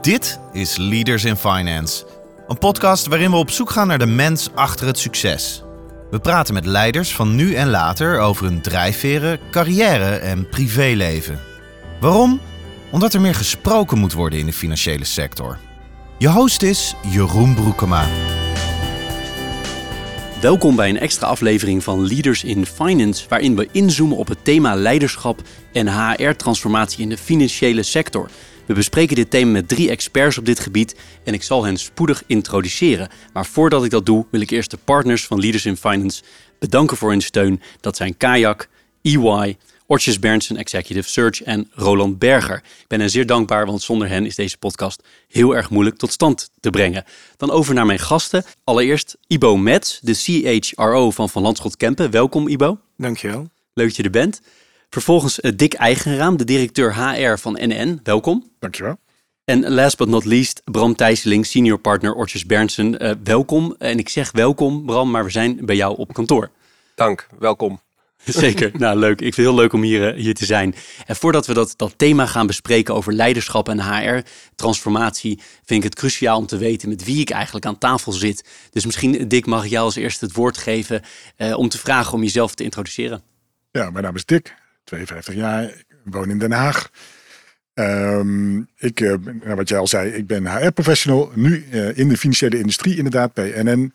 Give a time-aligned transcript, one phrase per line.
[0.00, 2.04] Dit is Leaders in Finance,
[2.48, 5.62] een podcast waarin we op zoek gaan naar de mens achter het succes.
[6.10, 11.40] We praten met leiders van nu en later over hun drijfveren, carrière en privéleven.
[12.00, 12.40] Waarom?
[12.90, 15.58] Omdat er meer gesproken moet worden in de financiële sector.
[16.18, 18.06] Je host is Jeroen Broekema.
[20.40, 24.74] Welkom bij een extra aflevering van Leaders in Finance, waarin we inzoomen op het thema
[24.74, 25.42] leiderschap
[25.72, 28.30] en HR-transformatie in de financiële sector.
[28.68, 32.22] We bespreken dit thema met drie experts op dit gebied en ik zal hen spoedig
[32.26, 33.08] introduceren.
[33.32, 36.22] Maar voordat ik dat doe, wil ik eerst de partners van Leaders in Finance
[36.58, 37.62] bedanken voor hun steun.
[37.80, 38.68] Dat zijn Kayak,
[39.02, 42.56] EY, Ortjes Berndsen Executive Search en Roland Berger.
[42.56, 46.12] Ik ben hen zeer dankbaar, want zonder hen is deze podcast heel erg moeilijk tot
[46.12, 47.04] stand te brengen.
[47.36, 48.44] Dan over naar mijn gasten.
[48.64, 52.10] Allereerst Ibo Metz, de CHRO van Van Landschot Kempen.
[52.10, 52.80] Welkom Ibo.
[52.96, 53.48] Dankjewel.
[53.74, 54.40] Leuk dat je er bent.
[54.90, 58.00] Vervolgens uh, Dick Eigenraam, de directeur HR van NN.
[58.02, 58.50] Welkom.
[58.58, 58.98] Dankjewel.
[59.44, 63.04] En last but not least, Bram Thijsseling, senior partner Ortjes Berndsen.
[63.04, 63.74] Uh, welkom.
[63.78, 66.50] En ik zeg welkom, Bram, maar we zijn bij jou op kantoor.
[66.94, 67.80] Dank, welkom.
[68.24, 69.20] Zeker, nou leuk.
[69.20, 70.74] Ik vind het heel leuk om hier, hier te zijn.
[71.06, 75.94] En voordat we dat, dat thema gaan bespreken over leiderschap en HR-transformatie, vind ik het
[75.94, 78.44] cruciaal om te weten met wie ik eigenlijk aan tafel zit.
[78.70, 81.02] Dus misschien, Dick, mag ik jou als eerste het woord geven
[81.36, 83.22] uh, om te vragen om jezelf te introduceren.
[83.70, 84.54] Ja, mijn naam is Dick,
[84.88, 86.90] 52 jaar, ik woon in Den Haag.
[87.74, 89.14] Um, ik, uh,
[89.54, 93.62] wat jij al zei, ik ben HR-professional, nu uh, in de financiële industrie inderdaad, bij
[93.62, 93.92] NN.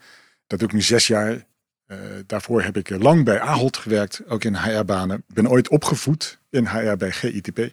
[0.48, 1.46] Dat doe ik nu zes jaar.
[1.88, 5.24] Uh, daarvoor heb ik lang bij Ahold gewerkt, ook in HR-banen.
[5.28, 7.72] Ik ben ooit opgevoed in HR bij GITP.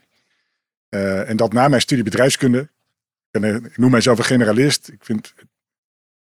[0.88, 2.68] En dat na mijn studie bedrijfskunde.
[3.30, 4.88] Uh, ik noem mijzelf een generalist.
[4.88, 5.34] Ik vind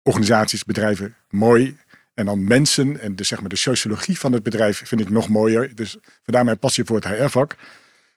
[0.02, 1.76] organisaties, bedrijven mooi.
[2.18, 5.28] En dan mensen en de, zeg maar, de sociologie van het bedrijf vind ik nog
[5.28, 5.74] mooier.
[5.74, 7.56] Dus vandaar mijn passie voor het HR-vak.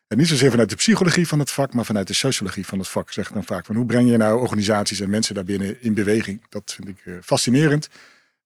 [0.07, 2.87] En niet zozeer vanuit de psychologie van het vak, maar vanuit de sociologie van het
[2.87, 3.11] vak.
[3.11, 6.45] Zeg ik dan vaak van hoe breng je nou organisaties en mensen daarbinnen in beweging?
[6.49, 7.89] Dat vind ik fascinerend.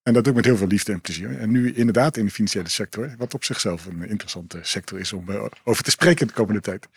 [0.04, 1.40] En dat doe ik met heel veel liefde en plezier.
[1.40, 5.50] En nu inderdaad in de financiële sector, wat op zichzelf een interessante sector is om
[5.64, 6.88] over te spreken de komende tijd.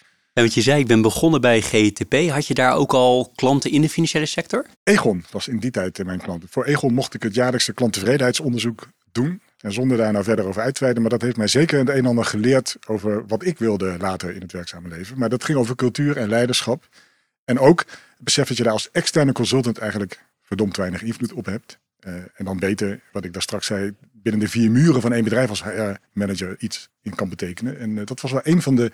[0.42, 2.14] Wat je zei, ik ben begonnen bij GTP.
[2.30, 4.66] Had je daar ook al klanten in de financiële sector?
[4.82, 6.44] Egon was in die tijd mijn klant.
[6.48, 9.40] Voor Egon mocht ik het jaarlijkse klanttevredenheidsonderzoek doen.
[9.60, 11.02] En zonder daar nou verder over uit te wijden.
[11.02, 14.34] Maar dat heeft mij zeker het een en ander geleerd over wat ik wilde later
[14.34, 15.18] in het werkzame leven.
[15.18, 16.88] Maar dat ging over cultuur en leiderschap.
[17.44, 21.46] En ook het besef dat je daar als externe consultant eigenlijk verdomd weinig invloed op
[21.46, 21.78] hebt.
[22.00, 25.24] Uh, en dan beter, wat ik daar straks zei, binnen de vier muren van één
[25.24, 27.78] bedrijf als HR-manager iets in kan betekenen.
[27.78, 28.92] En uh, dat was wel een van de,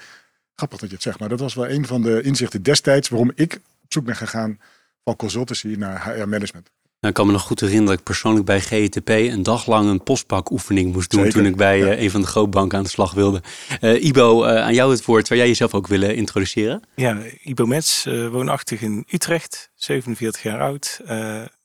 [0.54, 3.32] grappig dat je het zegt, maar dat was wel een van de inzichten destijds waarom
[3.34, 4.59] ik op zoek ben gegaan
[5.04, 6.70] van consultancy naar HR-management.
[7.04, 9.88] Nou, ik kan me nog goed herinneren dat ik persoonlijk bij GTP een dag lang
[9.88, 11.84] een postbakoefening moest doen Zeker, toen ik bij ja.
[11.87, 13.43] uh, een van de grootbanken aan de slag wilde.
[13.81, 15.26] Uh, Ibo, uh, aan jou het woord.
[15.26, 16.82] Zou jij jezelf ook willen introduceren?
[16.94, 21.00] Ja, Ibo Metz, woonachtig in Utrecht, 47 jaar oud.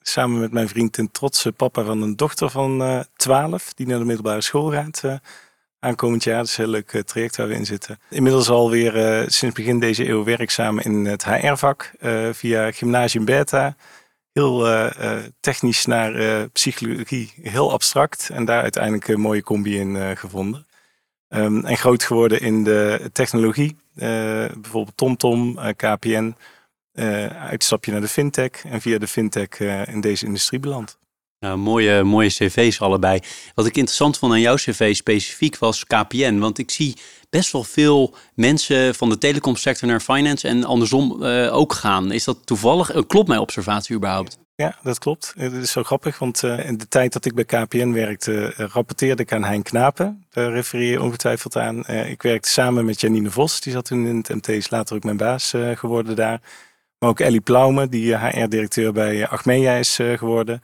[0.01, 4.05] samen met mijn vriend een trotse papa van een dochter van 12 die naar de
[4.05, 5.01] middelbare school gaat
[5.79, 6.37] aankomend jaar.
[6.37, 7.99] Dat is een heel leuk traject waar we in zitten.
[8.09, 11.91] Inmiddels alweer sinds begin deze eeuw werkzaam in het HR-vak
[12.31, 13.75] via Gymnasium Beta
[14.31, 14.89] heel
[15.39, 18.29] technisch naar psychologie, heel abstract.
[18.33, 20.67] En daar uiteindelijk een mooie combi in gevonden.
[21.29, 23.77] Um, en groot geworden in de technologie.
[23.93, 26.35] bijvoorbeeld TomTom, KPN.
[27.33, 28.65] uitstapje naar de fintech.
[28.65, 30.97] En via de fintech in deze industrie beland.
[31.39, 33.19] Nou, mooie, mooie cv's allebei.
[33.53, 36.37] Wat ik interessant vond aan jouw cv specifiek was KPN.
[36.37, 36.95] Want ik zie
[37.29, 42.11] best wel veel mensen van de telecomsector naar finance en andersom uh, ook gaan.
[42.11, 42.95] Is dat toevallig?
[42.95, 44.37] Uh, klopt mijn observatie überhaupt?
[44.55, 45.33] Ja, dat klopt.
[45.37, 49.21] Het is zo grappig, want uh, in de tijd dat ik bij KPN werkte, rapporteerde
[49.21, 50.25] ik aan Hein Knapen.
[50.29, 51.87] Daar refereer je ongetwijfeld aan.
[51.87, 55.03] ik werkte samen met Janine Vos, die zat toen in het MT, is later ook
[55.03, 56.41] mijn baas geworden daar.
[56.97, 60.61] Maar ook Ellie Plaume, die HR-directeur bij Achmea is geworden.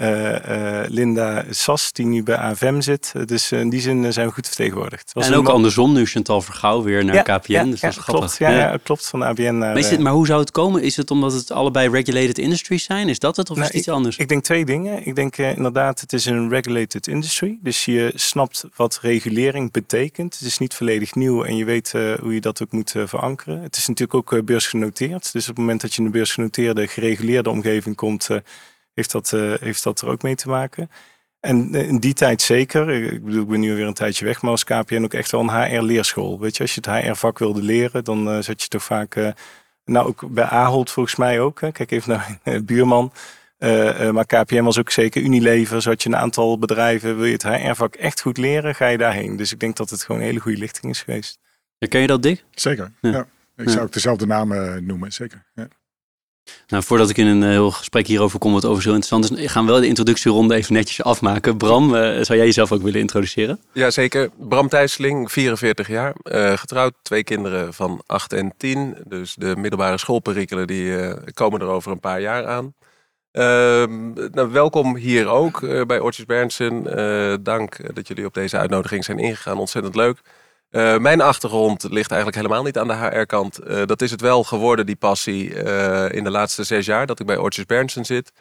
[0.00, 3.12] Uh, uh, Linda Sas, die nu bij AFM zit.
[3.24, 5.12] Dus in die zin zijn we goed vertegenwoordigd.
[5.12, 7.52] Was en ook andersom, nu Chantal Vergouw weer naar ja, KPN.
[7.52, 8.04] Ja, dus ja, dat is.
[8.04, 10.00] Klopt, ja, klopt, van ABN naar...
[10.00, 10.82] Maar, hoe zou het komen?
[10.82, 13.08] Is het omdat het allebei regulated industries zijn?
[13.08, 14.16] Is dat het of nou, is het iets ik, anders?
[14.16, 15.06] Ik denk twee dingen.
[15.06, 17.58] Ik denk inderdaad, het is een regulated industry.
[17.62, 20.38] Dus je snapt wat regulering betekent.
[20.38, 23.62] Het is niet volledig nieuw en je weet hoe je dat ook moet verankeren.
[23.62, 25.32] Het is natuurlijk ook beursgenoteerd.
[25.32, 28.28] Dus op het moment dat je in een beursgenoteerde, gereguleerde omgeving komt
[28.98, 30.90] heeft dat, uh, heeft dat er ook mee te maken.
[31.40, 32.90] En in die tijd zeker.
[32.90, 35.40] Ik bedoel, ik ben nu weer een tijdje weg, maar als KPN ook echt wel
[35.40, 36.40] een HR-leerschool.
[36.40, 39.16] Weet je, als je het HR-vak wilde leren, dan uh, zat je toch vaak...
[39.16, 39.28] Uh,
[39.84, 41.60] nou, ook bij Ahold volgens mij ook.
[41.60, 41.72] Hè.
[41.72, 43.12] Kijk even naar uh, buurman.
[44.12, 45.84] maar KPN was ook zeker Unilever.
[45.84, 47.16] Had je een aantal bedrijven.
[47.16, 49.36] Wil je het HR-vak echt goed leren, ga je daarheen.
[49.36, 51.38] Dus ik denk dat het gewoon een hele goede lichting is geweest.
[51.78, 52.44] Ja, ken je dat, Dick?
[52.50, 53.10] Zeker, ja.
[53.10, 53.26] ja.
[53.56, 55.44] Ik zou ook dezelfde namen noemen, zeker.
[55.54, 55.68] Ja.
[56.66, 59.64] Nou, voordat ik in een heel gesprek hierover kom, wat over zo interessant is, gaan
[59.64, 61.56] we wel de introductieronde even netjes afmaken.
[61.56, 63.60] Bram, uh, zou jij jezelf ook willen introduceren?
[63.72, 64.30] Jazeker.
[64.36, 68.96] Bram Thijsseling, 44 jaar, uh, getrouwd, twee kinderen van 8 en 10.
[69.06, 72.74] Dus de middelbare schoolperikelen die komen er over een paar jaar aan.
[73.32, 76.82] Ehm, nou, welkom hier ook bij Ortjes Berndsen.
[77.42, 79.58] dank dat jullie op deze uitnodiging zijn ingegaan.
[79.58, 80.20] Ontzettend leuk.
[80.70, 83.60] Uh, mijn achtergrond ligt eigenlijk helemaal niet aan de HR-kant.
[83.66, 87.20] Uh, dat is het wel geworden, die passie, uh, in de laatste zes jaar dat
[87.20, 88.32] ik bij Ortjes Berndsen zit.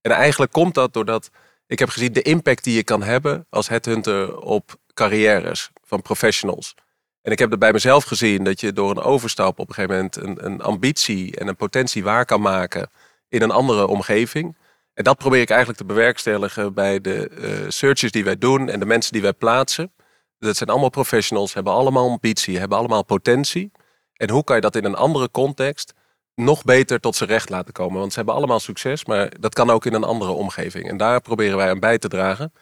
[0.00, 1.30] En eigenlijk komt dat doordat
[1.66, 6.74] ik heb gezien de impact die je kan hebben als headhunter op carrières van professionals.
[7.22, 9.96] En ik heb er bij mezelf gezien dat je door een overstap op een gegeven
[9.96, 12.90] moment een, een ambitie en een potentie waar kan maken
[13.28, 14.56] in een andere omgeving.
[14.94, 18.86] En dat probeer ik eigenlijk te bewerkstelligen bij de searches die wij doen en de
[18.86, 19.92] mensen die wij plaatsen.
[20.38, 23.70] Dat zijn allemaal professionals, hebben allemaal ambitie, hebben allemaal potentie.
[24.12, 25.94] En hoe kan je dat in een andere context
[26.34, 27.98] nog beter tot zijn recht laten komen?
[27.98, 30.88] Want ze hebben allemaal succes, maar dat kan ook in een andere omgeving.
[30.88, 32.52] En daar proberen wij aan bij te dragen.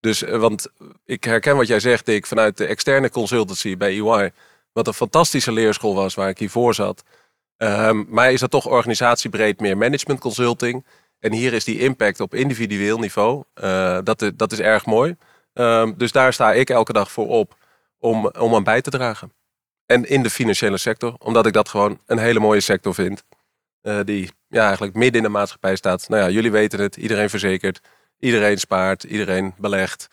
[0.00, 0.68] Dus, eh, want
[1.04, 4.32] ik herken wat jij zegt, Dick, vanuit de externe consultancy bij EY.
[4.72, 7.02] Wat een fantastische leerschool was waar ik hiervoor zat.
[7.56, 10.84] Um, maar is dat toch organisatiebreed meer management consulting.
[11.18, 13.44] En hier is die impact op individueel niveau.
[13.54, 15.16] Uh, dat, dat is erg mooi.
[15.54, 17.56] Ehm, dus daar sta ik elke dag voor op
[17.98, 19.32] om, om aan bij te dragen.
[19.86, 23.24] En in de financiële sector, omdat ik dat gewoon een hele mooie sector vind.
[23.82, 26.08] Uh, die ja, eigenlijk midden in de maatschappij staat.
[26.08, 27.80] Nou ja, jullie weten het, iedereen verzekert,
[28.18, 30.08] iedereen spaart, iedereen belegt,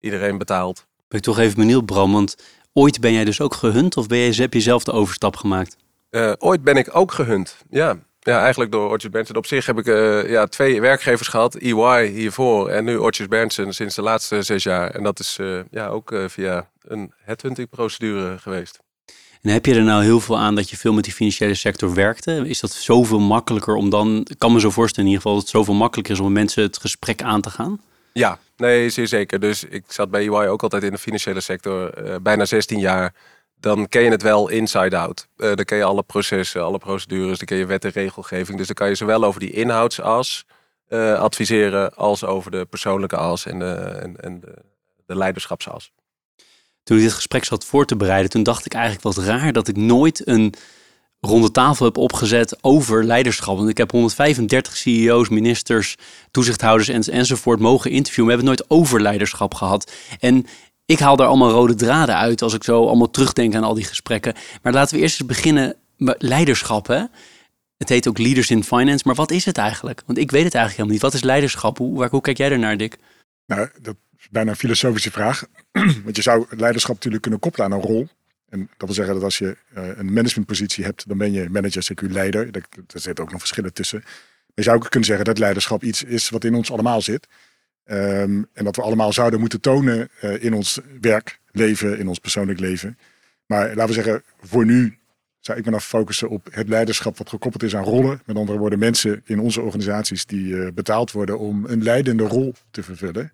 [0.00, 0.86] iedereen betaalt.
[1.08, 2.36] Ben ik toch even benieuwd, Bram, want
[2.72, 5.76] ooit ben jij dus ook gehunt of ben jij, heb je zelf de overstap gemaakt?
[6.10, 7.98] Uh, ooit ben ik ook gehunt, ja.
[8.24, 9.36] Ja, eigenlijk door Ortjes Berndsen.
[9.36, 11.54] Op zich heb ik uh, ja, twee werkgevers gehad.
[11.54, 14.90] EY hiervoor en nu Ortjes Berndsen sinds de laatste zes jaar.
[14.90, 18.78] En dat is uh, ja, ook uh, via een headhunting procedure geweest.
[19.40, 21.94] En heb je er nou heel veel aan dat je veel met die financiële sector
[21.94, 22.48] werkte?
[22.48, 25.48] Is dat zoveel makkelijker om dan, ik kan me zo voorstellen in ieder geval, dat
[25.48, 27.80] het zoveel makkelijker is om mensen het gesprek aan te gaan?
[28.12, 29.40] Ja, nee, zeer zeker.
[29.40, 31.92] Dus ik zat bij EY ook altijd in de financiële sector,
[32.22, 33.14] bijna 16 jaar
[33.62, 35.28] dan ken je het wel inside out.
[35.36, 38.58] Uh, dan ken je alle processen, alle procedures, dan ken je wet en regelgeving.
[38.58, 40.44] Dus dan kan je zowel over die inhoudsas
[40.88, 43.74] uh, adviseren als over de persoonlijke as en de,
[44.20, 44.54] en, de,
[45.06, 45.92] de leiderschapsas.
[46.82, 49.68] Toen ik dit gesprek zat voor te bereiden, toen dacht ik eigenlijk wat raar dat
[49.68, 50.54] ik nooit een
[51.20, 53.56] ronde tafel heb opgezet over leiderschap.
[53.56, 55.96] Want ik heb 135 CEO's, ministers,
[56.30, 58.30] toezichthouders en, enzovoort mogen interviewen.
[58.30, 59.92] We hebben het nooit over leiderschap gehad.
[60.20, 60.46] En
[60.92, 63.84] ik haal daar allemaal rode draden uit als ik zo allemaal terugdenk aan al die
[63.84, 64.34] gesprekken.
[64.62, 66.86] Maar laten we eerst eens beginnen met leiderschap.
[66.86, 67.04] Hè?
[67.76, 70.02] Het heet ook Leaders in Finance, maar wat is het eigenlijk?
[70.06, 71.02] Want ik weet het eigenlijk helemaal niet.
[71.02, 71.78] Wat is leiderschap?
[71.78, 72.96] Hoe, waar, hoe kijk jij ernaar, Dick?
[73.46, 75.44] Nou, dat is bijna een filosofische vraag.
[76.04, 78.08] Want je zou leiderschap natuurlijk kunnen koppelen aan een rol.
[78.48, 81.92] En dat wil zeggen dat als je uh, een managementpositie hebt, dan ben je manager,
[81.92, 82.52] CQ leider.
[82.52, 84.00] Daar, zitten ook nog verschillen tussen.
[84.02, 87.28] Maar je zou ook kunnen zeggen dat leiderschap iets is wat in ons allemaal zit.
[87.86, 92.60] Um, en dat we allemaal zouden moeten tonen uh, in ons werkleven, in ons persoonlijk
[92.60, 92.98] leven.
[93.46, 94.98] Maar laten we zeggen, voor nu
[95.38, 98.20] zou ik me dan focussen op het leiderschap wat gekoppeld is aan rollen.
[98.24, 102.54] Met andere woorden, mensen in onze organisaties die uh, betaald worden om een leidende rol
[102.70, 103.32] te vervullen.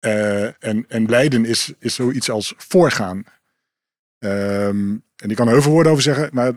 [0.00, 3.24] Uh, en, en leiden is, is zoiets als voorgaan.
[4.18, 6.52] Um, en ik kan er heel veel woorden over zeggen, maar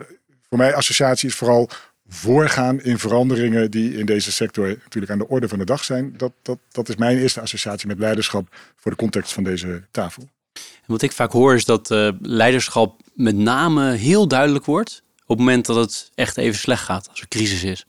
[0.49, 1.69] voor mij associatie is vooral
[2.09, 6.13] voorgaan in veranderingen die in deze sector natuurlijk aan de orde van de dag zijn.
[6.17, 10.29] Dat, dat, dat is mijn eerste associatie met leiderschap voor de context van deze tafel.
[10.53, 15.37] En wat ik vaak hoor is dat uh, leiderschap met name heel duidelijk wordt op
[15.37, 17.85] het moment dat het echt even slecht gaat, als er crisis is.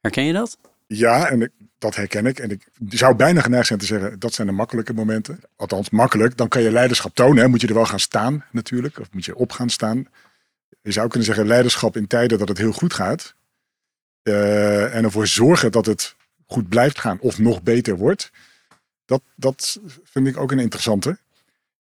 [0.00, 0.58] Herken je dat?
[0.86, 2.38] Ja, en ik, dat herken ik.
[2.38, 5.40] En ik zou bijna geneigd zijn te zeggen, dat zijn de makkelijke momenten.
[5.56, 6.36] Althans, makkelijk.
[6.36, 7.42] Dan kan je leiderschap tonen.
[7.42, 7.48] Hè.
[7.48, 8.98] Moet je er wel gaan staan natuurlijk.
[8.98, 10.06] Of moet je op gaan staan.
[10.82, 13.34] Je zou kunnen zeggen, leiderschap in tijden dat het heel goed gaat.
[14.22, 16.14] Uh, en ervoor zorgen dat het
[16.46, 18.30] goed blijft gaan of nog beter wordt.
[19.04, 21.18] Dat, dat vind ik ook een interessante.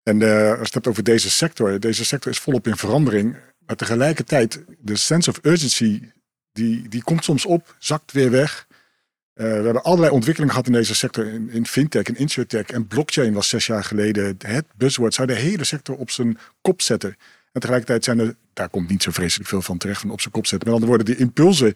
[0.04, 1.80] En uh, als je het hebt over deze sector.
[1.80, 3.36] Deze sector is volop in verandering.
[3.66, 6.12] Maar tegelijkertijd, de sense of urgency,
[6.52, 8.68] die, die komt soms op, zakt weer weg.
[8.70, 11.26] Uh, we hebben allerlei ontwikkelingen gehad in deze sector.
[11.26, 12.66] In, in fintech en insurtech.
[12.66, 15.14] En blockchain was zes jaar geleden het buzzword.
[15.14, 17.16] Zou de hele sector op zijn kop zetten.
[17.52, 20.34] En tegelijkertijd zijn er, daar komt niet zo vreselijk veel van terecht van op zijn
[20.34, 20.70] kop zetten.
[20.70, 21.74] Met andere woorden, die impulsen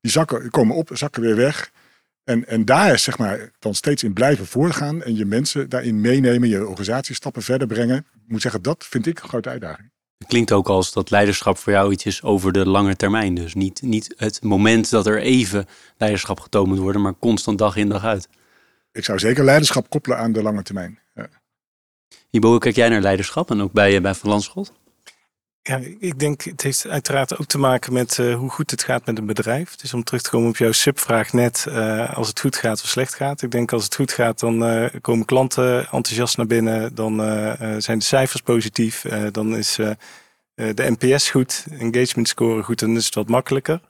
[0.00, 1.70] die zakken, komen op, zakken weer weg.
[2.24, 6.48] En, en daar zeg maar dan steeds in blijven voorgaan en je mensen daarin meenemen,
[6.48, 7.96] je organisatie stappen verder brengen.
[7.96, 9.90] Ik moet zeggen, dat vind ik een grote uitdaging.
[10.18, 13.34] Het klinkt ook als dat leiderschap voor jou iets is over de lange termijn.
[13.34, 17.76] Dus niet, niet het moment dat er even leiderschap getoond moet worden, maar constant dag
[17.76, 18.28] in dag uit.
[18.92, 20.98] Ik zou zeker leiderschap koppelen aan de lange termijn.
[21.14, 21.28] Ja.
[22.30, 24.72] Ibo, kijk jij naar leiderschap en ook bij, bij Van Landschot?
[25.68, 29.06] Ja, ik denk het heeft uiteraard ook te maken met uh, hoe goed het gaat
[29.06, 29.76] met een bedrijf.
[29.76, 32.88] Dus om terug te komen op jouw subvraag net, uh, als het goed gaat of
[32.88, 33.42] slecht gaat.
[33.42, 36.94] Ik denk als het goed gaat, dan uh, komen klanten enthousiast naar binnen.
[36.94, 37.20] Dan
[37.78, 39.04] zijn de cijfers positief.
[39.32, 39.74] dan is
[40.54, 42.78] de NPS goed, engagement score goed.
[42.78, 43.80] Dan is het wat makkelijker.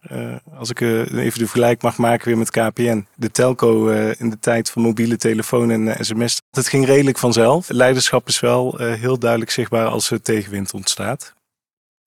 [0.59, 3.07] als ik even de vergelijk mag maken weer met KPN.
[3.15, 6.41] De telco in de tijd van mobiele telefoon en sms.
[6.51, 7.69] Het ging redelijk vanzelf.
[7.69, 11.37] Leiderschap is wel heel duidelijk zichtbaar als er tegenwind ontstaat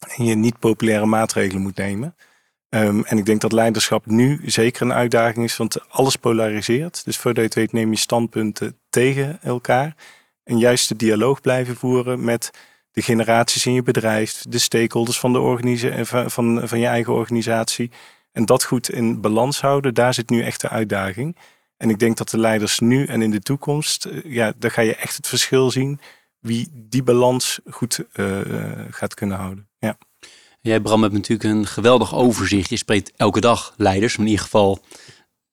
[0.07, 2.15] en je niet populaire maatregelen moet nemen.
[2.69, 7.05] Um, en ik denk dat leiderschap nu zeker een uitdaging is, want alles polariseert.
[7.05, 9.95] Dus voordat je het weet neem je standpunten tegen elkaar.
[10.43, 12.51] En juist de dialoog blijven voeren met
[12.91, 17.91] de generaties in je bedrijf, de stakeholders van, de organisatie, van, van je eigen organisatie.
[18.31, 21.37] En dat goed in balans houden, daar zit nu echt de uitdaging.
[21.77, 24.81] En ik denk dat de leiders nu en in de toekomst, eh, ja, daar ga
[24.81, 25.99] je echt het verschil zien
[26.41, 28.39] wie die balans goed uh,
[28.89, 29.67] gaat kunnen houden.
[29.79, 29.97] Ja.
[30.61, 32.69] Jij, Bram, hebt natuurlijk een geweldig overzicht.
[32.69, 34.81] Je spreekt elke dag leiders, in ieder geval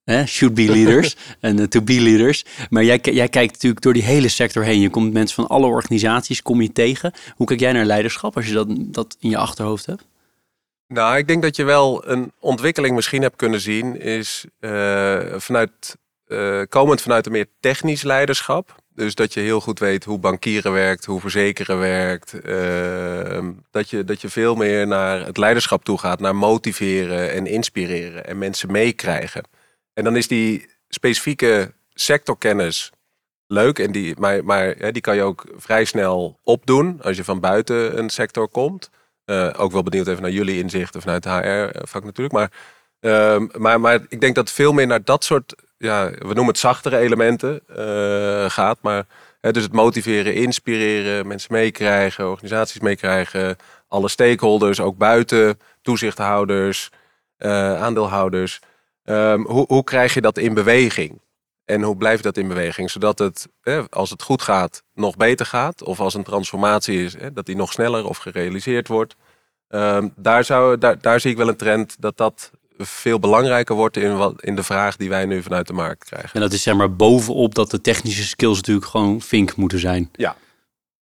[0.05, 2.45] hè, should be leaders en uh, to be leaders.
[2.71, 4.81] Maar jij, jij kijkt natuurlijk door die hele sector heen.
[4.81, 7.13] Je komt mensen van alle organisaties, kom je tegen.
[7.37, 10.07] Hoe kijk jij naar leiderschap als je dat, dat in je achterhoofd hebt?
[10.89, 15.97] Nou, ik denk dat je wel een ontwikkeling misschien hebt kunnen zien, is uh, vanuit,
[16.27, 18.83] uh, komend vanuit een meer technisch leiderschap.
[18.99, 22.41] Dus dat je heel goed weet hoe bankieren werkt, hoe verzekeren werkt.
[22.41, 27.47] Ehm, dat, je, dat je veel meer naar het leiderschap toe gaat, naar motiveren en
[27.47, 29.43] inspireren en mensen meekrijgen.
[29.93, 32.93] En dan is die specifieke sectorkennis
[33.47, 37.41] leuk, en die, maar, maar die kan je ook vrij snel opdoen als je van
[37.41, 38.91] buiten een sector komt.
[39.27, 42.35] Uh, ook wel benieuwd even naar jullie inzichten vanuit HR-vak natuurlijk.
[42.35, 42.51] Maar,
[43.01, 46.59] uh, maar, maar ik denk dat veel meer naar dat soort ja, we noemen het
[46.59, 48.79] zachtere elementen uh, gaat.
[48.83, 49.07] Maar
[49.41, 53.57] hè, dus het motiveren, inspireren, mensen meekrijgen, organisaties meekrijgen,
[53.89, 56.91] alle stakeholders, ook buiten, toezichthouders,
[57.39, 58.61] uh, aandeelhouders.
[59.05, 61.21] Um, hoe, hoe krijg je dat in beweging?
[61.65, 62.91] En hoe blijft dat in beweging?
[62.91, 65.83] Zodat het, hè, als het goed gaat, nog beter gaat.
[65.83, 69.17] Of als een transformatie is, hè, dat die nog sneller of gerealiseerd wordt.
[69.69, 74.17] Um, daar, zou, daar zie ik wel een trend dat dat veel belangrijker wordt in,
[74.17, 76.31] wat, in de vraag die wij nu vanuit de markt krijgen.
[76.33, 80.09] En dat is zeg maar bovenop dat de technische skills natuurlijk gewoon vink moeten zijn.
[80.13, 80.37] Ja.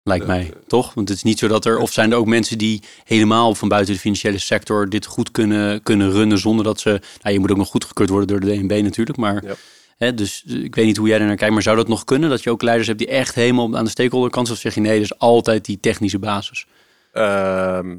[0.03, 0.95] Lijkt mij, toch?
[0.95, 3.69] Want het is niet zo dat er, of zijn er ook mensen die helemaal van
[3.69, 7.51] buiten de financiële sector dit goed kunnen, kunnen runnen zonder dat ze, nou je moet
[7.51, 9.55] ook nog goedgekeurd worden door de DNB natuurlijk, maar ja.
[9.97, 12.31] Hè, dus ik weet niet hoe jij er naar kijkt, maar zou dat nog kunnen?
[12.31, 14.99] Dat je ook leiders hebt die echt helemaal aan de stakeholderkant, of zeg je nee,
[14.99, 16.67] dus altijd die technische basis?
[17.13, 17.97] Ehm,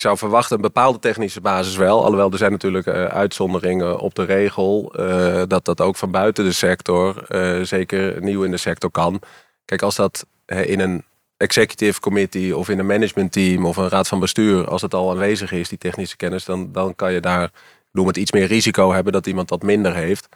[0.00, 2.04] ik zou verwachten een bepaalde technische basis wel.
[2.04, 4.92] Alhoewel er zijn natuurlijk uh, uitzonderingen op de regel.
[5.00, 9.20] Uh, dat dat ook van buiten de sector, uh, zeker nieuw in de sector kan.
[9.64, 11.04] Kijk, als dat in een
[11.36, 15.10] executive committee of in een management team of een raad van bestuur, als het al
[15.10, 17.50] aanwezig is, die technische kennis, dan, dan kan je daar,
[17.92, 20.28] noem het iets meer risico hebben dat iemand dat minder heeft.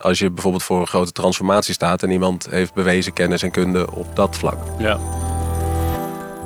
[0.00, 3.92] als je bijvoorbeeld voor een grote transformatie staat en iemand heeft bewezen kennis en kunde
[3.92, 4.58] op dat vlak.
[4.78, 5.00] Ja.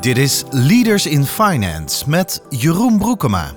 [0.00, 3.56] Dit is Leaders in Finance met Jeroen Broekema.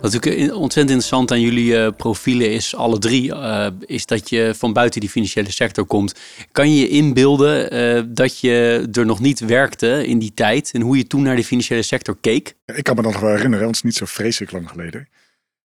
[0.00, 4.52] Wat natuurlijk ontzettend interessant aan jullie uh, profielen is, alle drie, uh, is dat je
[4.56, 6.14] van buiten die financiële sector komt.
[6.52, 10.80] Kan je je inbeelden uh, dat je er nog niet werkte in die tijd en
[10.80, 12.54] hoe je toen naar de financiële sector keek?
[12.66, 15.08] Ik kan me nog wel herinneren, want het is niet zo vreselijk lang geleden.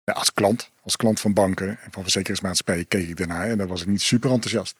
[0.03, 3.67] Ja, als klant, als klant van banken en van verzekeringsmaatschappijen keek ik daarnaar en daar
[3.67, 4.75] was ik niet super enthousiast.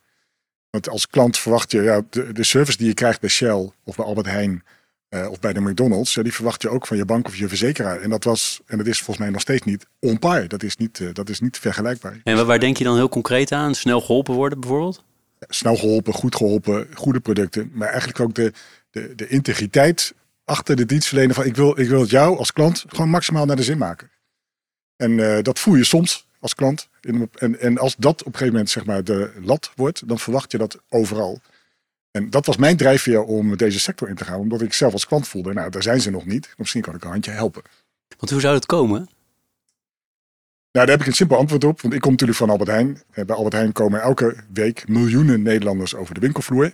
[0.74, 3.96] Want als klant verwacht je, ja, de, de service die je krijgt bij Shell of
[3.96, 4.64] bij Albert Heijn
[5.10, 7.48] uh, of bij de McDonald's, ja, die verwacht je ook van je bank of je
[7.48, 8.02] verzekeraar.
[8.02, 10.48] En dat was, en dat is volgens mij nog steeds niet on par.
[10.48, 12.22] Dat is niet, uh, dat is niet vergelijkbaar.
[12.24, 13.76] En waar denk je dan heel concreet aan?
[13.76, 15.04] Snel geholpen worden bijvoorbeeld?
[15.50, 17.72] snel geholpen, goed geholpen, goede producten.
[17.74, 18.54] Maar eigenlijk ook de,
[18.92, 20.14] de, de integriteit
[20.46, 23.56] achter de dienstverlener van ik wil, ik wil het jou als klant gewoon maximaal naar
[23.56, 24.12] de zin maken.
[24.96, 26.90] En uh, dat voel je soms als klant.
[27.02, 30.52] En, en als dat op een gegeven moment zeg maar de lat wordt, dan verwacht
[30.52, 31.42] je dat overal.
[32.12, 35.06] En dat was mijn drijfveer om deze sector in te gaan, omdat ik zelf als
[35.06, 37.62] klant voelde, nou daar zijn ze nog niet, misschien kan ik een handje helpen.
[38.18, 39.10] Want hoe zou het komen?
[40.72, 43.02] Nou, daar heb ik een simpel antwoord op, want ik kom natuurlijk van Albert Heijn.
[43.14, 46.72] Bij Albert Heijn komen elke week miljoenen Nederlanders over de winkelvloer.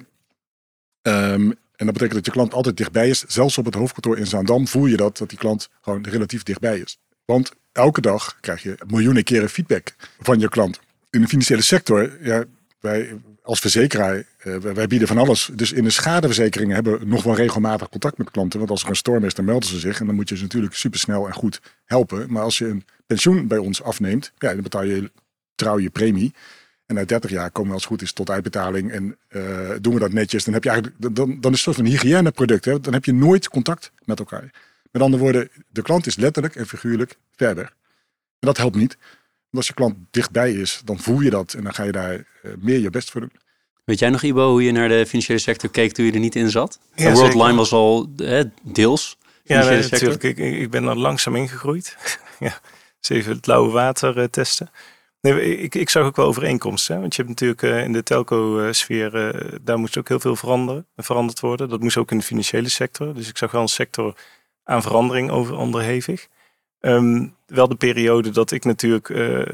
[1.02, 3.24] Um, en dat betekent dat je klant altijd dichtbij is.
[3.28, 6.80] Zelfs op het hoofdkantoor in Zaandam voel je dat, dat die klant gewoon relatief dichtbij
[6.80, 6.98] is.
[7.26, 10.80] Want elke dag krijg je miljoenen keren feedback van je klant.
[11.10, 12.44] In de financiële sector, ja,
[12.80, 13.20] wij
[13.50, 15.50] als verzekeraar, uh, wij bieden van alles.
[15.54, 18.60] Dus in de schadeverzekeringen hebben we nog wel regelmatig contact met klanten.
[18.60, 20.00] Want als er een storm is, dan melden ze zich.
[20.00, 22.32] En dan moet je ze natuurlijk supersnel en goed helpen.
[22.32, 25.12] Maar als je een pensioen bij ons afneemt, ja, dan betaal je
[25.56, 26.34] trouw je premie.
[26.86, 29.94] En na 30 jaar komen we als het goed is tot uitbetaling en uh, doen
[29.94, 30.44] we dat netjes.
[30.44, 32.66] Dan heb je eigenlijk, dan, dan is het een soort van hygiëneproduct.
[32.66, 32.80] Hè?
[32.80, 34.52] Dan heb je nooit contact met elkaar.
[34.92, 37.64] Met andere woorden, de klant is letterlijk en figuurlijk verder.
[38.40, 38.98] En dat helpt niet.
[39.50, 42.16] Want als je klant dichtbij is, dan voel je dat en dan ga je daar
[42.16, 43.32] uh, meer je best voor doen.
[43.86, 46.36] Weet jij nog, Ibo, hoe je naar de financiële sector keek toen je er niet
[46.36, 46.80] in zat?
[46.96, 49.18] Ja, Worldline was al hè, deels.
[49.44, 50.24] Ja, nee, natuurlijk.
[50.24, 51.98] Ik, ik ben er langzaam ingegroeid.
[52.40, 52.60] ja,
[53.00, 54.72] dus even het lauwe water uh, testen.
[55.22, 57.00] Nee, ik, ik zag ook wel overeenkomsten.
[57.00, 60.88] Want je hebt natuurlijk uh, in de telco-sfeer, uh, daar moest ook heel veel veranderen,
[60.96, 61.70] veranderd worden.
[61.70, 63.14] Dat moest ook in de financiële sector.
[63.14, 64.16] Dus ik zag wel een sector
[64.64, 66.28] aan verandering over onderhevig.
[66.82, 69.46] Um, wel de periode dat ik natuurlijk uh,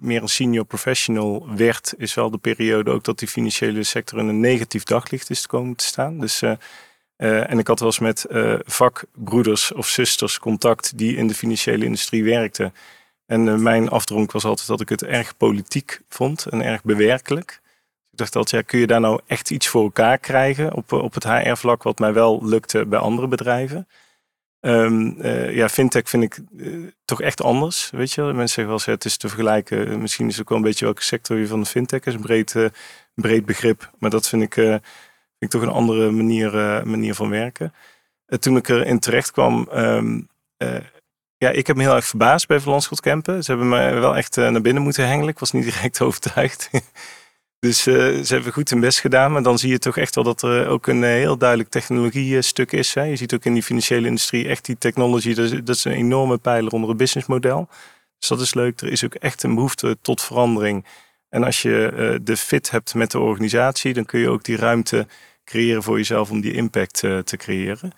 [0.00, 4.28] meer een senior professional werd, is wel de periode ook dat die financiële sector in
[4.28, 6.18] een negatief daglicht is komen te staan.
[6.18, 6.52] Dus, uh,
[7.16, 8.26] uh, en ik had wel eens met
[8.64, 12.74] vakbroeders of zusters contact die in de financiële industrie werkten.
[13.26, 17.60] En mijn afdronk was altijd dat ik het erg politiek vond en erg bewerkelijk.
[18.10, 21.14] Ik dacht altijd, ja, kun je daar nou echt iets voor elkaar krijgen op, op
[21.14, 23.88] het HR-vlak, wat mij wel lukte bij andere bedrijven.
[24.64, 27.90] Um, uh, ja, fintech vind ik uh, toch echt anders.
[27.90, 30.00] Weet je, mensen zeggen wel eens, het is te vergelijken.
[30.00, 32.14] Misschien is het ook wel een beetje welke sector je van de fintech is.
[32.14, 32.70] Een breed,
[33.14, 33.90] breed begrip.
[33.98, 34.82] Maar dat vind ik, vind
[35.38, 36.52] ik toch een andere manier,
[36.86, 37.74] manier van werken.
[38.40, 40.28] toen ik erin terecht kwam, um,
[41.36, 43.44] ja, ik heb me heel erg verbaasd bij Van Kempen.
[43.44, 45.28] Ze hebben me wel echt naar binnen moeten hengelen.
[45.28, 46.70] Ik was niet direct overtuigd.
[47.66, 49.32] Dus uh, ze hebben goed hun best gedaan.
[49.32, 52.72] Maar dan zie je toch echt wel dat er ook een eh, heel duidelijk technologie-stuk
[52.72, 52.94] is.
[52.94, 53.02] Hè.
[53.02, 55.34] Je ziet ook in die financiële industrie echt die technology.
[55.34, 57.68] Dat is, dat een enorme pijler onder het businessmodel.
[58.18, 58.80] Dus dat is leuk.
[58.80, 60.86] Er is ook echt een behoefte tot verandering.
[61.28, 65.06] En als je de fit hebt met de organisatie, dan kun je ook die ruimte
[65.44, 67.92] creëren voor jezelf om die impact te creëren.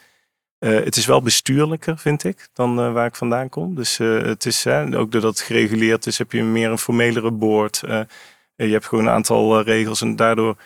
[0.59, 3.75] het is wel bestuurlijker, vind ik, dan waar ik vandaan kom.
[3.75, 7.83] Dus het is ook doordat het gereguleerd is, heb je meer een formelere board.
[8.56, 10.56] Je hebt gewoon een aantal eh, regels en daardoor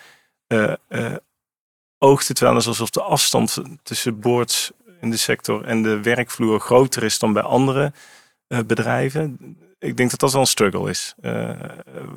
[0.48, 1.14] uh, uh,
[1.98, 6.60] oogt het wel eens alsof de afstand tussen boards in de sector en de werkvloer
[6.60, 7.92] groter is dan bij andere
[8.66, 9.56] bedrijven.
[9.78, 11.14] Ik denk dat dat wel een struggle is.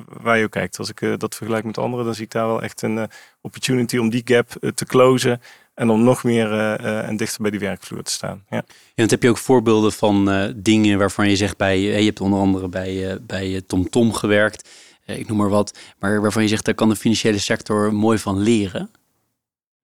[0.06, 0.78] waar je ook kijkt.
[0.78, 3.08] Als ik dat vergelijk met anderen, dan zie ik daar wel echt een
[3.40, 5.40] opportunity om die gap te closen.
[5.74, 8.44] En om nog meer en dichter bij die werkvloer te staan.
[8.50, 8.56] Ja.
[8.56, 12.38] En dan heb je ook voorbeelden van dingen waarvan je zegt bij, je hebt onder
[12.38, 14.68] andere bij, bij TomTom Tom gewerkt.
[15.04, 18.18] Eh, ik noem maar wat, maar waarvan je zegt, daar kan de financiële sector mooi
[18.18, 18.90] van leren?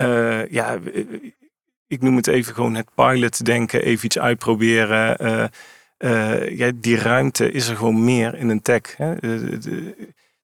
[0.02, 0.78] Uh, ja,
[1.86, 5.50] ik noem het even gewoon het pilot denken, even iets uitproberen.
[5.98, 8.96] Uh, ja, die ruimte is er gewoon meer in een tech.
[8.96, 9.14] Hè?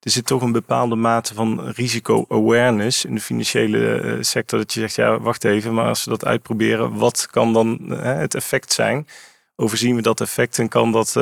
[0.01, 4.59] er zit toch een bepaalde mate van risico-awareness in de financiële sector.
[4.59, 8.35] Dat je zegt, ja, wacht even, maar als we dat uitproberen, wat kan dan het
[8.35, 9.07] effect zijn?
[9.57, 11.13] Overzien we dat effect en kan dat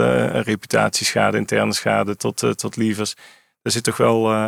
[0.44, 3.14] reputatieschade, interne schade tot, tot lievers?
[3.62, 4.32] Er zit toch wel.
[4.32, 4.44] Uh,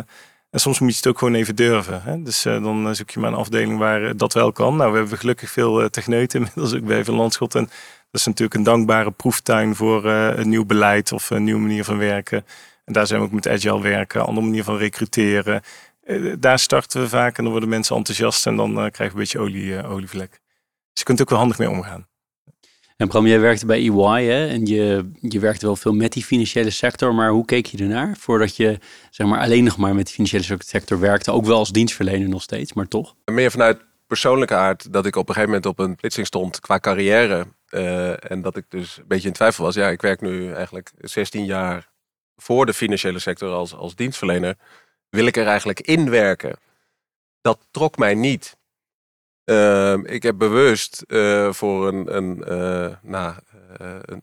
[0.49, 2.01] en soms moet je het ook gewoon even durven.
[2.03, 2.21] Hè?
[2.21, 4.75] Dus uh, dan zoek je maar een afdeling waar dat wel kan.
[4.75, 7.55] Nou, we hebben gelukkig veel techneuten inmiddels ook bij Van Landschot.
[7.55, 7.63] En
[8.11, 11.97] dat is natuurlijk een dankbare proeftuin voor een nieuw beleid of een nieuwe manier van
[11.97, 12.45] werken.
[12.85, 15.61] En daar zijn we ook met agile werken, een andere manier van recruteren.
[16.39, 19.39] daar starten we vaak en dan worden mensen enthousiast en dan krijgen we een beetje
[19.39, 20.29] olie, olievlek.
[20.29, 20.39] Dus
[20.93, 22.07] je kunt er ook wel handig mee omgaan.
[22.97, 24.47] En Bram, jij werkte bij EY hè?
[24.47, 28.17] en je, je werkte wel veel met die financiële sector, maar hoe keek je ernaar
[28.17, 28.79] voordat je
[29.09, 32.41] zeg maar, alleen nog maar met de financiële sector werkte, ook wel als dienstverlener nog
[32.41, 33.15] steeds, maar toch?
[33.25, 36.79] Meer vanuit persoonlijke aard dat ik op een gegeven moment op een plitsing stond qua
[36.79, 39.75] carrière uh, en dat ik dus een beetje in twijfel was.
[39.75, 41.89] Ja, ik werk nu eigenlijk 16 jaar
[42.35, 44.55] voor de financiële sector als, als dienstverlener.
[45.09, 46.57] Wil ik er eigenlijk in werken?
[47.41, 48.57] Dat trok mij niet.
[49.45, 53.37] Uh, ik heb bewust uh, voor een, een, uh,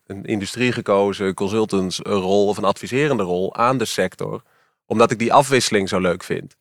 [0.06, 4.42] een, industrie gekozen, consultantsrol of een adviserende rol aan de sector.
[4.86, 6.56] Omdat ik die afwisseling zo leuk vind.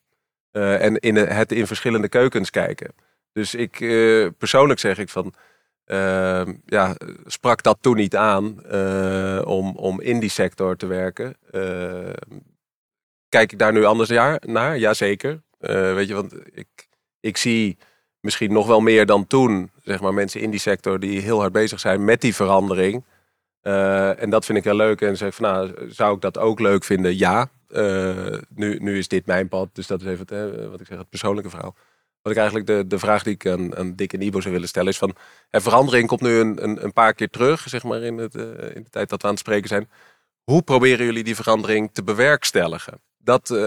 [0.52, 2.94] en in het in verschillende keukens kijken.
[3.32, 3.78] Dus ik
[4.38, 5.34] persoonlijk zeg ik van,
[5.84, 6.96] ehm, ja,
[7.26, 8.66] sprak dat toen niet aan
[9.44, 11.36] om, om in die sector te werken.
[11.50, 12.38] Ehm,
[13.28, 14.78] kijk ik daar nu anders naar?
[14.78, 15.42] Jazeker.
[15.58, 16.88] weet je, want ik,
[17.20, 17.78] ik zie
[18.22, 21.52] misschien nog wel meer dan toen, zeg maar, mensen in die sector die heel hard
[21.52, 23.04] bezig zijn met die verandering.
[23.62, 25.00] Uh, en dat vind ik heel leuk.
[25.00, 27.18] En zeg van, nou, zou ik dat ook leuk vinden?
[27.18, 27.50] Ja.
[27.68, 30.98] Uh, nu, nu is dit mijn pad, dus dat is even het, wat ik zeg,
[30.98, 31.74] het persoonlijke verhaal.
[32.22, 34.68] Wat ik eigenlijk de, de vraag die ik aan, aan Dick en Ibo zou willen
[34.68, 35.14] stellen is van...
[35.50, 38.34] Verandering komt nu een, een, een, paar keer terug, zeg maar, in, het,
[38.74, 39.90] in de tijd dat we aan het spreken zijn.
[40.44, 43.00] Hoe proberen jullie die verandering te bewerkstelligen?
[43.24, 43.58] Dat, uh,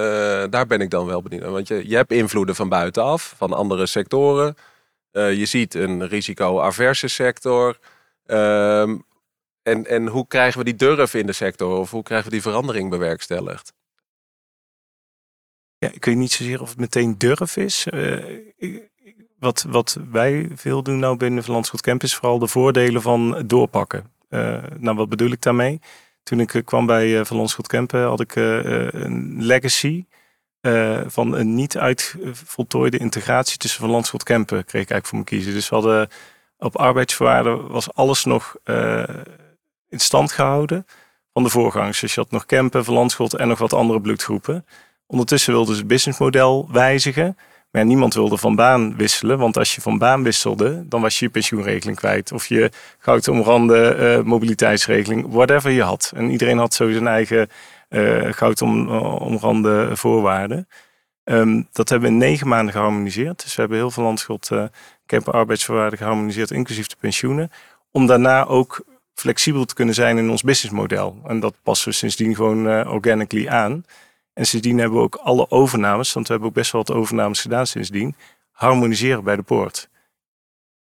[0.49, 1.43] daar ben ik dan wel benieuwd.
[1.43, 4.55] Want je, je hebt invloeden van buitenaf, van andere sectoren.
[5.11, 7.77] Uh, je ziet een risico-averse sector.
[8.25, 9.05] Um,
[9.63, 11.77] en, en hoe krijgen we die durf in de sector?
[11.77, 13.73] Of hoe krijgen we die verandering bewerkstelligd?
[15.77, 17.87] Ja, ik weet niet zozeer of het meteen durf is.
[17.93, 18.39] Uh,
[19.39, 24.13] wat, wat wij veel doen nou binnen Landschot Camp is vooral de voordelen van doorpakken.
[24.77, 25.79] Nou, wat bedoel ik daarmee?
[26.25, 30.05] Toen ik kwam bij uh, Van Landschot Camp had ik een legacy
[31.07, 35.53] van een niet uitvoltooide integratie tussen Van Landschot Kempen kreeg ik eigenlijk voor me kiezen.
[35.53, 36.09] Dus we hadden
[36.57, 38.55] op arbeidsvoorwaarden was alles nog
[39.89, 40.85] in stand gehouden
[41.33, 41.99] van de voorgangers.
[41.99, 44.65] Dus je had nog Kempen, Verlandschot en nog wat andere bloedgroepen.
[45.07, 47.37] Ondertussen wilden ze het businessmodel wijzigen.
[47.75, 49.37] Maar niemand wilde van baan wisselen.
[49.37, 52.31] Want als je van baan wisselde, dan was je je pensioenregeling kwijt.
[52.31, 56.11] Of je goudomrande uh, mobiliteitsregeling, whatever je had.
[56.15, 57.49] En iedereen had zo zijn eigen
[57.89, 60.67] uh, goudomrande voorwaarden.
[61.23, 63.43] Um, dat hebben we in negen maanden geharmoniseerd.
[63.43, 64.63] Dus we hebben heel veel landschot uh,
[65.05, 67.51] camper arbeidsvoorwaarden geharmoniseerd, inclusief de pensioenen.
[67.91, 71.21] Om daarna ook flexibel te kunnen zijn in ons businessmodel.
[71.27, 73.85] En dat passen we sindsdien gewoon organically aan.
[74.35, 77.41] En sindsdien hebben we ook alle overnames, want we hebben ook best wel wat overnames
[77.41, 78.15] gedaan sindsdien,
[78.51, 79.89] harmoniseren bij de poort.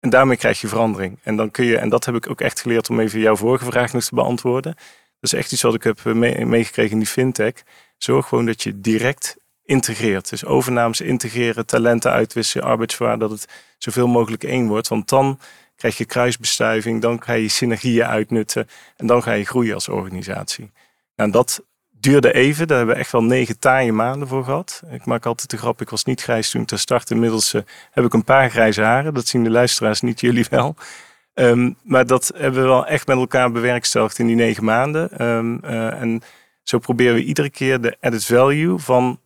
[0.01, 1.19] En daarmee krijg je verandering.
[1.23, 3.65] En dan kun je, en dat heb ik ook echt geleerd om even jouw vorige
[3.65, 4.75] vraag nog te beantwoorden.
[5.21, 7.53] Dat is echt iets wat ik heb meegekregen in die fintech.
[7.99, 10.31] Zorg gewoon dat je direct integreert.
[10.31, 14.89] Dus overnames integreren, talenten uitwisselen, arbeidsvoorwaarden, dat het zoveel mogelijk één wordt.
[14.89, 15.39] Want dan
[15.77, 20.73] krijg je kruisbestuiving, dan ga je synergieën uitnutten en dan ga je groeien als organisatie.
[21.15, 21.63] En dat
[22.05, 24.83] duurde even, daar hebben we echt wel negen taaie maanden voor gehad.
[24.91, 27.15] Ik maak altijd de grap, ik was niet grijs toen te starten.
[27.15, 30.75] Inmiddels uh, heb ik een paar grijze haren, dat zien de luisteraars niet, jullie wel.
[31.35, 35.23] Ehm, maar dat hebben we wel echt met elkaar bewerkstelligd in die negen maanden.
[35.27, 36.23] Um, uh, en
[36.63, 39.19] zo proberen we iedere keer de added value van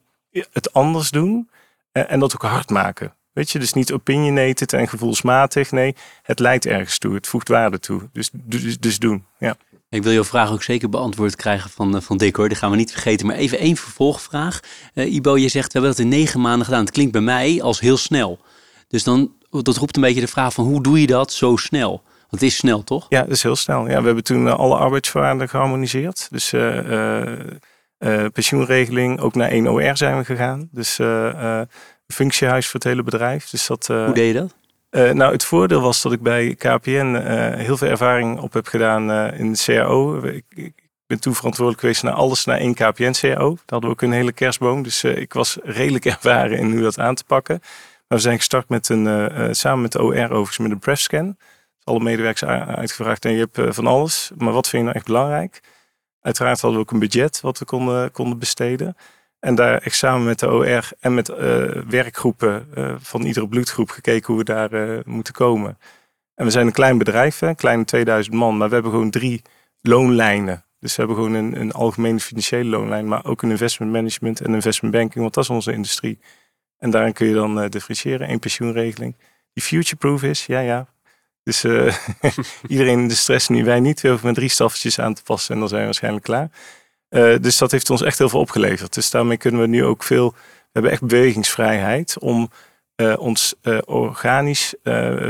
[0.53, 1.49] het anders doen
[1.93, 3.15] uh, en dat ook hard maken.
[3.33, 5.71] Weet je, dus niet opinionated en gevoelsmatig.
[5.71, 7.15] Nee, het leidt ergens toe.
[7.15, 8.09] Het voegt waarde toe.
[8.13, 9.25] Dus, dus, dus doen.
[9.39, 9.57] Ja.
[9.91, 12.49] Ik wil jouw vraag ook zeker beantwoord krijgen van, eh, van Dick hoor.
[12.49, 13.27] Die gaan we niet vergeten.
[13.27, 14.61] Maar even één vervolgvraag.
[14.95, 16.81] Uh, Ibo, je zegt we hebben dat in negen maanden gedaan.
[16.81, 18.39] Het klinkt bij mij als heel snel.
[18.89, 22.03] Dus dan, dat roept een beetje de vraag van hoe doe je dat zo snel?
[22.31, 23.07] Want het is snel, toch?
[23.09, 23.89] Ja, dat is heel snel.
[23.89, 26.29] Ja, we hebben toen alle arbeidsvoorwaarden geharmoniseerd.
[26.31, 27.23] Dus uh,
[28.33, 30.69] pensioenregeling, ook naar 1 OR zijn we gegaan.
[30.73, 30.99] Dus
[32.07, 33.51] functiehuis voor het hele bedrijf.
[33.51, 34.55] Dus dat, Hoe deed je dat?
[34.91, 38.67] Uh, nou, het voordeel was dat ik bij KPN eh, heel veel ervaring op heb
[38.67, 40.23] gedaan uh, in de CAO.
[40.23, 43.49] Ik, ik, ben toen verantwoordelijk geweest naar alles naar één KPN-CAO.
[43.55, 44.83] Daar hadden we ook een hele kerstboom.
[44.83, 47.59] Dus ik was redelijk ervaren in hoe dat aan te pakken.
[48.09, 51.37] Maar we zijn gestart met een, samen met de OR overigens met een prefscan.
[51.85, 54.31] Alle medewerkers uitgevraagd en je hebt van alles.
[54.37, 55.61] Maar wat vind je nou echt belangrijk?
[56.21, 58.97] Uiteraard hadden we ook een budget wat we konden, konden besteden.
[59.41, 61.37] En daar echt samen met de OR en met uh,
[61.89, 65.79] werkgroepen uh, van iedere bloedgroep gekeken hoe we daar uh, moeten komen.
[66.35, 69.43] En we zijn een klein bedrijf, een kleine 2000 man, maar we hebben gewoon drie
[69.81, 70.65] loonlijnen.
[70.81, 74.55] Dus we hebben gewoon een, een algemene financiële loonlijn, maar ook een investment management en
[74.55, 76.19] investment banking, want dat is onze industrie.
[76.79, 78.31] En daarin kun je dan differentiëren.
[78.31, 79.17] Eén pensioenregeling
[79.53, 80.87] die future-proof is, ja ja.
[81.43, 81.65] Dus
[82.75, 84.01] iedereen in de stress nu, wij niet.
[84.01, 86.51] We hoeven met drie stafjes aan te passen en dan zijn we waarschijnlijk klaar.
[87.11, 88.95] Uh, dus dat heeft ons echt heel veel opgeleverd.
[88.95, 90.31] Dus daarmee kunnen we nu ook veel.
[90.31, 92.51] We hebben echt bewegingsvrijheid om
[92.97, 94.75] uh, ons uh, organisch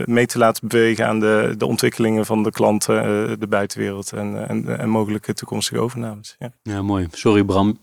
[0.04, 4.78] mee te laten bewegen aan de, de ontwikkelingen van de klanten, de buitenwereld en, en,
[4.78, 6.36] en, mogelijke toekomstige overnames.
[6.38, 6.52] Ja.
[6.62, 7.08] ja, mooi.
[7.12, 7.78] Sorry Bram.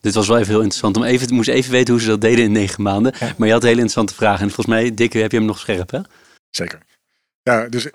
[0.00, 0.96] Dit was wel even heel interessant.
[0.96, 3.14] Om even, moest even weten hoe ze dat deden in negen maanden.
[3.36, 4.40] Maar je had een hele interessante vraag.
[4.40, 6.00] En volgens mij, Dikke, heb je hem nog scherp, hè?
[6.50, 6.78] Zeker.
[7.42, 7.90] Ja, dus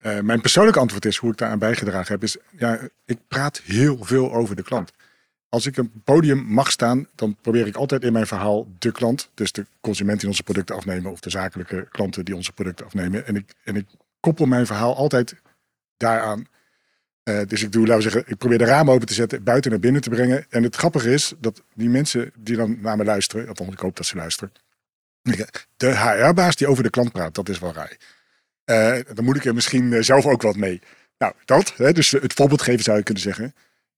[0.00, 3.98] uh, mijn persoonlijke antwoord is, hoe ik daaraan bijgedragen heb, is ja, ik praat heel
[4.00, 4.92] veel over de klant.
[5.48, 9.30] Als ik een podium mag staan, dan probeer ik altijd in mijn verhaal de klant,
[9.34, 13.26] dus de consument die onze producten afnemen of de zakelijke klanten die onze producten afnemen.
[13.26, 13.86] En ik, en ik
[14.20, 15.34] koppel mijn verhaal altijd
[15.96, 16.46] daaraan.
[17.24, 19.70] Uh, dus ik doe, laten we zeggen, ik probeer de ramen open te zetten, buiten
[19.70, 20.46] naar binnen te brengen.
[20.48, 23.96] En het grappige is dat die mensen die dan naar me luisteren, althans ik hoop
[23.96, 24.52] dat ze luisteren.
[25.76, 27.96] De HR-baas die over de klant praat, dat is wel raar.
[28.70, 30.80] Uh, dan moet ik er misschien eh, zelf ook wat mee.
[31.18, 31.72] Nou, dat.
[31.76, 33.54] Hè, dus het voorbeeld geven zou je kunnen zeggen.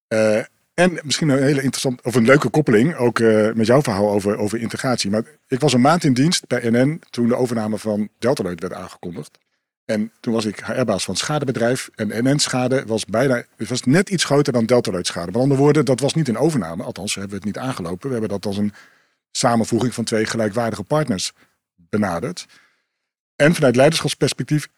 [0.08, 0.38] Uh,
[0.74, 3.18] en misschien een hele interessante, of een leuke koppeling, ook
[3.54, 5.10] met jouw verhaal over, over integratie.
[5.10, 8.72] Maar ik was een maand in dienst bij NN toen de overname van Deltaloid werd
[8.72, 9.38] aangekondigd.
[9.84, 11.90] En toen was ik HR-baas van schadebedrijf.
[11.94, 15.26] En NN-schade was bijna, was net iets groter dan Deltaloid-schade.
[15.26, 16.82] Met andere woorden, dat was niet een overname.
[16.82, 18.06] Althans, hebben we het niet aangelopen.
[18.06, 18.72] We hebben dat als een
[19.30, 21.32] samenvoeging van twee gelijkwaardige partners
[21.76, 22.46] benaderd.
[23.42, 24.68] En vanuit leiderschapsperspectief,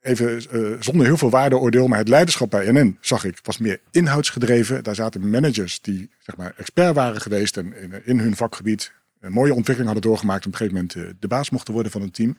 [0.00, 3.80] even uh, zonder heel veel waardeoordeel, maar het leiderschap bij NN zag ik was meer
[3.90, 4.84] inhoudsgedreven.
[4.84, 9.32] Daar zaten managers die zeg maar expert waren geweest en in, in hun vakgebied een
[9.32, 10.46] mooie ontwikkeling hadden doorgemaakt.
[10.46, 12.38] Op een gegeven moment uh, de baas mochten worden van een team.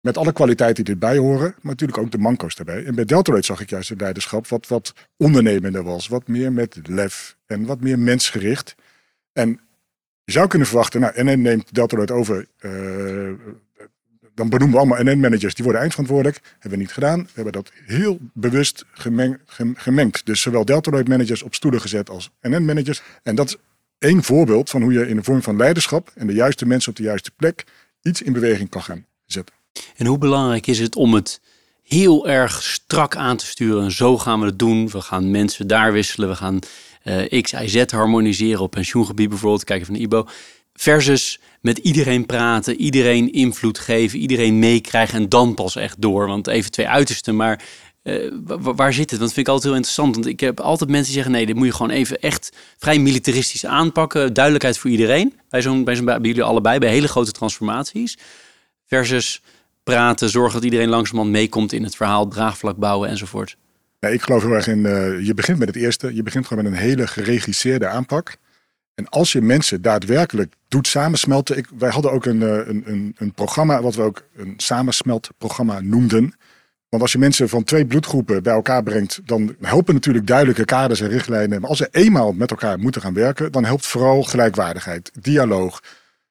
[0.00, 2.84] Met alle kwaliteiten die erbij horen, maar natuurlijk ook de manco's daarbij.
[2.84, 6.08] En bij Deltaloid zag ik juist het leiderschap wat, wat ondernemender was.
[6.08, 8.74] Wat meer met lef en wat meer mensgericht.
[9.32, 9.60] En
[10.24, 12.46] Je zou kunnen verwachten, nou, NN neemt Deltaloid over.
[12.60, 13.32] Uh,
[14.36, 16.40] dan benoemen we allemaal NN-managers, die worden eindverantwoordelijk.
[16.52, 17.22] Hebben we niet gedaan.
[17.22, 19.38] We hebben dat heel bewust gemeng,
[19.74, 20.26] gemengd.
[20.26, 23.02] Dus zowel Deltaloid-managers op stoelen gezet als NN-managers.
[23.22, 23.56] En dat is
[23.98, 26.96] één voorbeeld van hoe je in de vorm van leiderschap en de juiste mensen op
[26.96, 27.64] de juiste plek
[28.02, 29.54] iets in beweging kan gaan zetten.
[29.96, 31.40] En hoe belangrijk is het om het
[31.82, 33.90] heel erg strak aan te sturen?
[33.92, 34.88] zo gaan we het doen.
[34.88, 36.28] We gaan mensen daar wisselen.
[36.28, 36.58] We gaan
[37.04, 39.64] uh, X, Y, Z harmoniseren op pensioengebied bijvoorbeeld.
[39.64, 40.26] Kijken van de IBO.
[40.76, 46.26] Versus met iedereen praten, iedereen invloed geven, iedereen meekrijgen en dan pas echt door.
[46.26, 47.64] Want even twee uitersten, maar
[48.02, 49.20] uh, waar zit het?
[49.20, 50.14] Dat vind ik altijd heel interessant.
[50.14, 52.98] Want ik heb altijd mensen die zeggen: nee, dit moet je gewoon even echt vrij
[52.98, 54.32] militaristisch aanpakken.
[54.32, 55.34] Duidelijkheid voor iedereen.
[55.48, 58.18] Bij zo'n, bij, zo'n, bij jullie allebei, bij hele grote transformaties.
[58.86, 59.42] Versus
[59.82, 63.56] praten, zorgen dat iedereen langzamerhand meekomt in het verhaal, draagvlak bouwen enzovoort.
[64.00, 66.14] Ja, ik geloof heel erg in, uh, je begint met het eerste.
[66.14, 68.36] Je begint gewoon met een hele geregisseerde aanpak.
[68.96, 71.66] En als je mensen daadwerkelijk doet samensmelten.
[71.78, 76.34] Wij hadden ook een, eh, een, een, een programma, wat we ook een samensmeltprogramma noemden.
[76.88, 81.00] Want als je mensen van twee bloedgroepen bij elkaar brengt, dan helpen natuurlijk duidelijke kaders
[81.00, 81.60] en richtlijnen.
[81.60, 85.82] Maar als ze eenmaal met elkaar moeten gaan werken, dan helpt vooral gelijkwaardigheid, dialoog,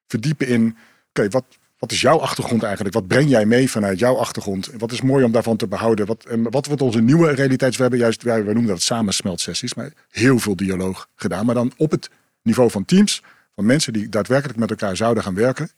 [0.08, 0.78] verdiepen in,
[1.10, 1.46] oké, wat,
[1.78, 2.96] wat is jouw achtergrond eigenlijk?
[2.96, 4.70] Wat breng jij mee vanuit jouw achtergrond?
[4.78, 6.06] Wat is mooi om daarvan te behouden?
[6.06, 7.76] Wat, en wat wordt onze nieuwe realiteit?
[7.76, 11.46] We juist, wij, wij noemen dat samensmeltsessies, maar heel veel dialoog gedaan.
[11.46, 12.10] Maar dan op het
[12.46, 13.24] niveau van teams,
[13.56, 15.70] van mensen die daadwerkelijk met elkaar zouden gaan werken,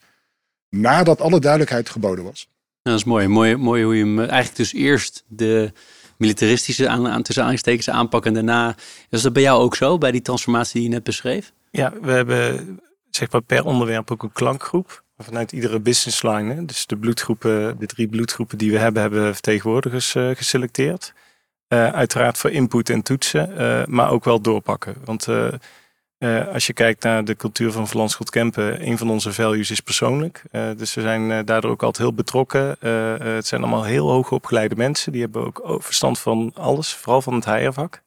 [0.69, 2.49] nadat alle duidelijkheid geboden was.
[2.82, 3.27] dat is mooi.
[3.27, 3.56] mooi.
[3.56, 5.71] Mooi hoe je hem eigenlijk dus eerst de
[6.17, 8.75] militaristische aan, aan tussen aanstekens aanpakken en daarna.
[9.10, 11.53] Is dat bij jou ook zo, bij die transformatie die je net beschreef?
[11.71, 15.03] Ja, we hebben zeg maar per onderwerp ook een klankgroep.
[15.17, 20.15] Vanuit iedere business line, dus de bloedgroepen, de drie bloedgroepen die we hebben, hebben vertegenwoordigers
[20.15, 21.13] uh, geselecteerd.
[21.69, 24.95] Uh, uiteraard voor input en toetsen, uh, maar ook wel doorpakken.
[25.06, 25.27] Want
[26.19, 29.80] uh, als je kijkt naar de cultuur van Verlandschot Kempen, een van onze values is
[29.80, 30.43] persoonlijk.
[30.51, 32.77] Uh, dus we zijn uh, daardoor ook altijd heel betrokken.
[33.36, 35.12] het zijn allemaal heel hoog opgeleide mensen.
[35.12, 38.01] Die hebben ook verstand van alles, vooral van het HR-vak.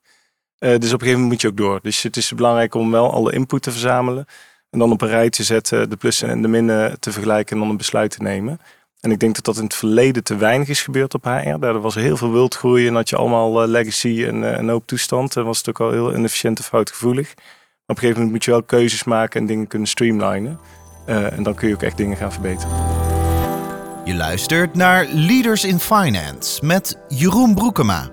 [0.59, 1.79] dus op een gegeven moment moet je ook door.
[1.83, 4.27] Dus het is belangrijk om wel alle input te verzamelen.
[4.71, 7.63] En dan op een rij te zetten, de plussen en de minnen te vergelijken en
[7.63, 8.61] dan een besluit te nemen.
[9.01, 11.59] En ik denk dat dat in het verleden te weinig is gebeurd op HR.
[11.59, 15.37] Daar was heel veel wildgroei en had je allemaal legacy en een hoop toestand.
[15.37, 17.35] En was het ook al heel inefficiënt en foutgevoelig
[17.97, 20.59] een gegeven moment moet je wel keuzes maken en dingen kunnen streamlinen.
[21.09, 22.77] Uh, en dan kun je ook echt dingen gaan verbeteren.
[24.05, 28.11] Je luistert naar Leaders in Finance met Jeroen Broekema.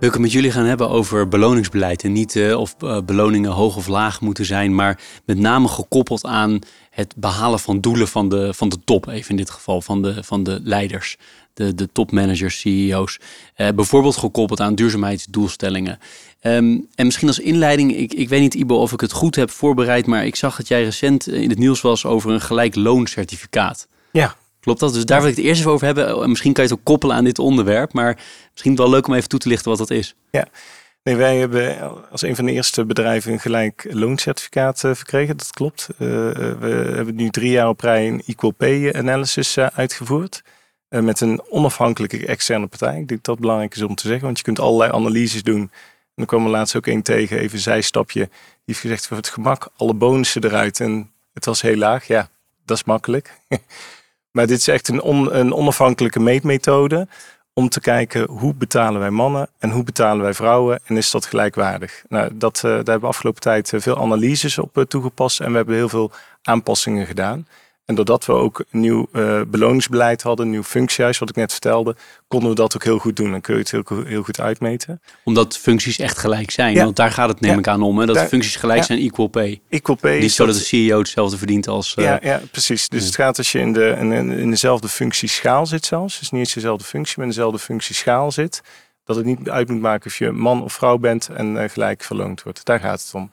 [0.00, 2.04] Wil ik het met jullie gaan hebben over beloningsbeleid.
[2.04, 6.24] En niet uh, of uh, beloningen hoog of laag moeten zijn, maar met name gekoppeld
[6.24, 6.58] aan
[6.90, 10.24] het behalen van doelen van de, van de top, even in dit geval, van de,
[10.24, 11.16] van de leiders,
[11.54, 13.18] de, de topmanagers, CEO's.
[13.56, 15.98] Uh, bijvoorbeeld gekoppeld aan duurzaamheidsdoelstellingen.
[16.42, 19.50] Um, en misschien als inleiding, ik, ik weet niet Ibo of ik het goed heb
[19.50, 23.88] voorbereid, maar ik zag dat jij recent in het nieuws was over een gelijk looncertificaat.
[24.12, 24.34] Ja.
[24.60, 24.94] Klopt dat?
[24.94, 26.28] Dus daar wil ik het eerst even over hebben.
[26.28, 28.18] Misschien kan je het ook koppelen aan dit onderwerp, maar
[28.52, 30.14] misschien wel leuk om even toe te lichten wat dat is.
[30.30, 30.46] Ja.
[31.02, 31.78] Nee, wij hebben
[32.10, 35.36] als een van de eerste bedrijven een gelijk looncertificaat uh, verkregen.
[35.36, 35.88] Dat klopt.
[35.92, 40.42] Uh, we hebben nu drie jaar op rij een equal pay analysis uitgevoerd.
[40.90, 42.90] Met een onafhankelijke externe partij.
[42.90, 44.24] Ik denk dat dat belangrijk is om te zeggen.
[44.24, 45.70] Want je kunt allerlei analyses doen
[46.20, 48.20] dan kwam er laatst ook één tegen, even een zijstapje.
[48.20, 48.30] Die
[48.64, 50.80] heeft gezegd voor het gemak, alle bonussen eruit.
[50.80, 52.06] En het was heel laag.
[52.06, 52.28] Ja,
[52.64, 53.34] dat is makkelijk.
[54.32, 57.08] maar dit is echt een, een onafhankelijke meetmethode
[57.52, 61.26] om te kijken hoe betalen wij mannen en hoe betalen wij vrouwen en is dat
[61.26, 62.04] gelijkwaardig.
[62.08, 65.56] Nou, dat, uh, daar hebben we afgelopen tijd eh, veel analyses op toegepast en we
[65.56, 66.10] hebben heel veel
[66.42, 67.46] aanpassingen gedaan.
[67.90, 71.50] En doordat we ook een nieuw uh, beloningsbeleid hadden, een nieuw functiehuis, wat ik net
[71.50, 71.96] vertelde,
[72.28, 73.30] konden we dat ook heel goed doen.
[73.30, 75.00] Dan kun je het heel, heel goed uitmeten.
[75.24, 76.74] Omdat functies echt gelijk zijn.
[76.74, 77.98] Want daar gaat het neem ik aan om.
[77.98, 78.06] Hè?
[78.06, 79.60] Dat daar, functies gelijk zijn, equal pay.
[79.68, 80.18] Equal pay.
[80.18, 81.94] Niet zo dat de CEO hetzelfde verdient als...
[81.98, 82.88] Uh, ja, ja, precies.
[82.88, 86.18] Dus het gaat als je in, de, in, in dezelfde functieschaal zit zelfs.
[86.18, 88.62] Dus niet eens dezelfde functie, maar in dezelfde functieschaal zit.
[89.04, 92.02] Dat het niet uit moet maken of je man of vrouw bent en uh, gelijk
[92.02, 92.64] verloond wordt.
[92.64, 93.30] Daar gaat het om.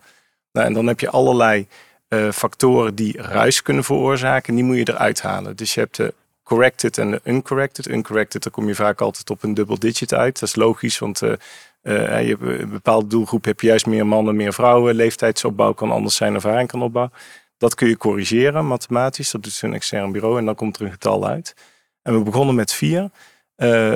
[0.51, 1.67] Nou, en dan heb je allerlei
[2.09, 5.55] uh, factoren die ruis kunnen veroorzaken, die moet je eruit halen.
[5.55, 7.87] Dus je hebt de corrected en de uncorrected.
[7.87, 10.39] Uncorrected, daar kom je vaak altijd op een dubbel digit uit.
[10.39, 11.31] Dat is logisch, want uh,
[11.83, 14.95] uh, je een bepaalde doelgroep heb je juist meer mannen, meer vrouwen.
[14.95, 17.13] Leeftijdsopbouw kan anders zijn, ervaring kan opbouwen.
[17.57, 19.31] Dat kun je corrigeren mathematisch.
[19.31, 21.55] Dat doet een extern bureau en dan komt er een getal uit.
[22.01, 23.01] En we begonnen met 4.
[23.01, 23.09] Uh,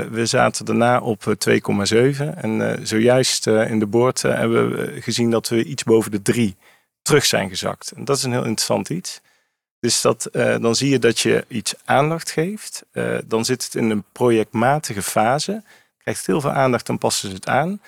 [0.01, 1.59] we zaten daarna op 2,7.
[2.35, 6.55] En zojuist in de boord hebben we gezien dat we iets boven de 3
[7.01, 7.91] terug zijn gezakt.
[7.91, 9.21] En dat is een heel interessant iets.
[9.79, 12.83] Dus dat, uh, dan zie je dat je iets aandacht geeft.
[12.93, 15.63] Uh, dan zit het in een projectmatige fase.
[15.97, 17.81] Krijgt heel veel aandacht, dan passen ze het aan.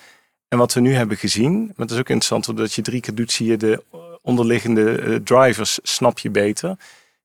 [0.48, 3.14] En wat we nu hebben gezien, maar dat is ook interessant, omdat je drie keer
[3.14, 3.82] doet, zie je de
[4.22, 6.76] onderliggende eh, drivers snap je beter.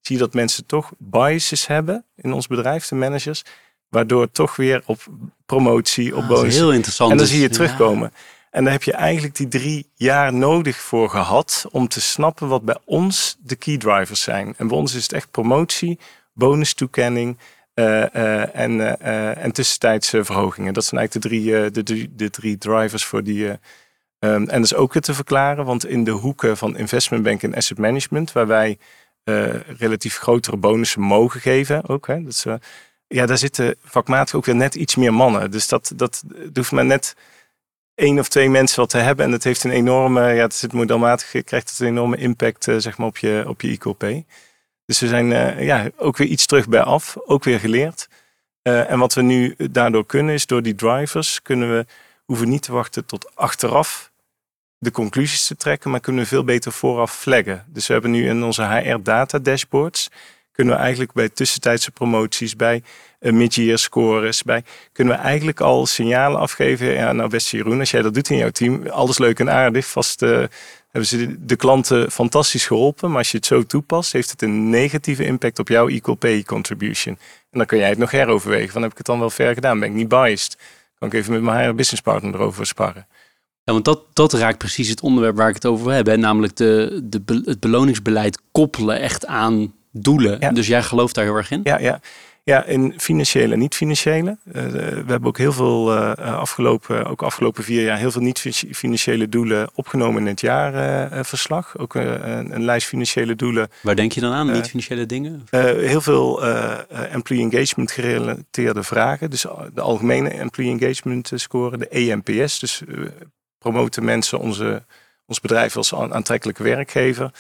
[0.02, 3.44] Zie je dat mensen toch biases hebben in ons bedrijf, de managers.
[3.90, 5.06] Waardoor toch weer op
[5.46, 6.56] promotie, op Ah, bonus.
[6.56, 7.12] heel interessant.
[7.12, 7.54] En dan Dus, zie je
[8.00, 8.12] ja.
[8.52, 12.66] En daar heb je eigenlijk die drie jaar nodig voor gehad om te snappen wat
[12.66, 14.54] bij ons de key drivers zijn.
[14.58, 16.00] En bij ons is het echt promotie,
[16.34, 17.38] bonustoekenning
[17.74, 20.74] eh, eh, en, eh, en tussentijdse verhogingen.
[20.74, 23.48] Dat zijn eigenlijk de drie, de, de drie drivers voor die.
[23.48, 23.60] ehm,
[24.20, 27.78] en dat is ook te verklaren, want in de hoeken van investment bank en asset
[27.78, 28.78] management, waar wij
[29.78, 32.46] relatief grotere bonussen mogen geven, ook, hè, dat is,
[33.08, 35.52] ja, daar zitten vakmatig ook weer net iets meer mannen.
[35.52, 37.16] Dus dat, dat, dat hoeft maar net
[38.00, 39.26] één of twee mensen wat te hebben.
[39.26, 42.76] En dat heeft een enorme, ja, het zit modelmatig, krijgt het een enorme impact eh,
[42.78, 44.28] zeg maar op je, op je IQP.
[44.86, 48.08] Dus we zijn eh, ja, ook weer iets terug bij af, ook weer geleerd.
[48.62, 51.86] Eh, en wat we nu daardoor kunnen is door die drivers kunnen we,
[52.26, 54.12] hoeven niet te wachten tot achteraf
[54.78, 57.66] de conclusies te trekken, maar kunnen we veel beter vooraf flaggen.
[57.68, 60.10] Dus we hebben nu in onze HR data dashboards,
[60.60, 62.84] kunnen we eigenlijk bij tussentijdse promoties, bij
[63.20, 66.94] eh, mid-year scores, bij, kunnen we eigenlijk al signalen afgeven.
[66.94, 69.86] Ja, nou beste Jeroen, als jij dat doet in jouw team, alles leuk en aardig,
[69.86, 70.44] vast eh,
[70.90, 74.70] hebben ze de, klanten fantastisch geholpen, maar als je het zo toepast, heeft het een
[74.70, 77.18] negatieve impact op jouw equal pay contribution.
[77.52, 79.80] En dan kun jij het nog heroverwegen, van heb ik het dan wel ver gedaan,
[79.80, 80.58] ben ik niet biased?
[80.98, 83.08] Kan ik even met mijn HR business partner erover sparren.
[83.64, 86.18] Ja, want dat, dat raakt precies het onderwerp waar ik het over hè.
[86.18, 90.38] Namelijk de, de, het beloningsbeleid koppelen echt aan doelen.
[90.40, 90.52] Ja.
[90.52, 91.60] Dus jij gelooft daar heel erg in?
[91.64, 92.00] Ja, ja.
[92.44, 94.38] ja in financiële en niet-financiële.
[94.54, 99.30] Eh, we hebben ook heel veel eh, afgelopen, ook afgelopen vier jaar, heel veel niet-financiële
[99.30, 101.78] doelen opgenomen in het jaarverslag.
[101.78, 103.70] ook eh, een, een lijst financiële doelen.
[103.82, 104.50] Waar denk je dan aan?
[104.50, 105.48] Eh, Niet-financiële dingen?
[105.50, 109.30] Eh, heel veel eh, eh, employee engagement gerelateerde vragen.
[109.30, 112.60] Dus de algemene employee engagement score, de EMPS.
[112.60, 112.96] Dus eh,
[113.58, 114.84] promoten mensen onze,
[115.26, 117.32] ons bedrijf als aan- aantrekkelijke werkgever.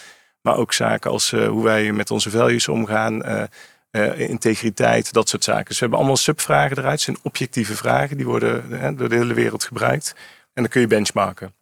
[0.41, 3.43] Maar ook zaken als eh, hoe wij met onze values omgaan, eh,
[3.91, 5.65] eh, integriteit, dat soort zaken.
[5.65, 6.91] Dus we hebben allemaal subvragen eruit.
[6.91, 10.15] Het zijn objectieve vragen, die worden door de hele wereld gebruikt.
[10.53, 11.53] En dan kun je benchmarken.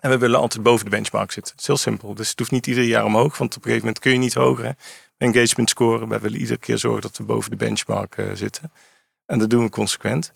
[0.00, 1.52] En we willen altijd boven de benchmark zitten.
[1.52, 2.14] Het is heel simpel.
[2.14, 4.34] Dus het hoeft niet ieder jaar omhoog, want op een gegeven moment kun je niet
[4.34, 4.74] hoger.
[5.16, 6.08] Engagement scoren.
[6.08, 8.72] Wij willen iedere keer zorgen dat we boven de benchmark zitten.
[9.26, 10.32] En dat doen we consequent.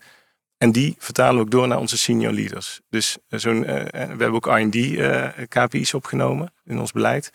[0.57, 2.79] En die vertalen we ook door naar onze senior leaders.
[2.89, 7.31] Dus zo'n, we hebben ook R&D-KPI's opgenomen in ons beleid.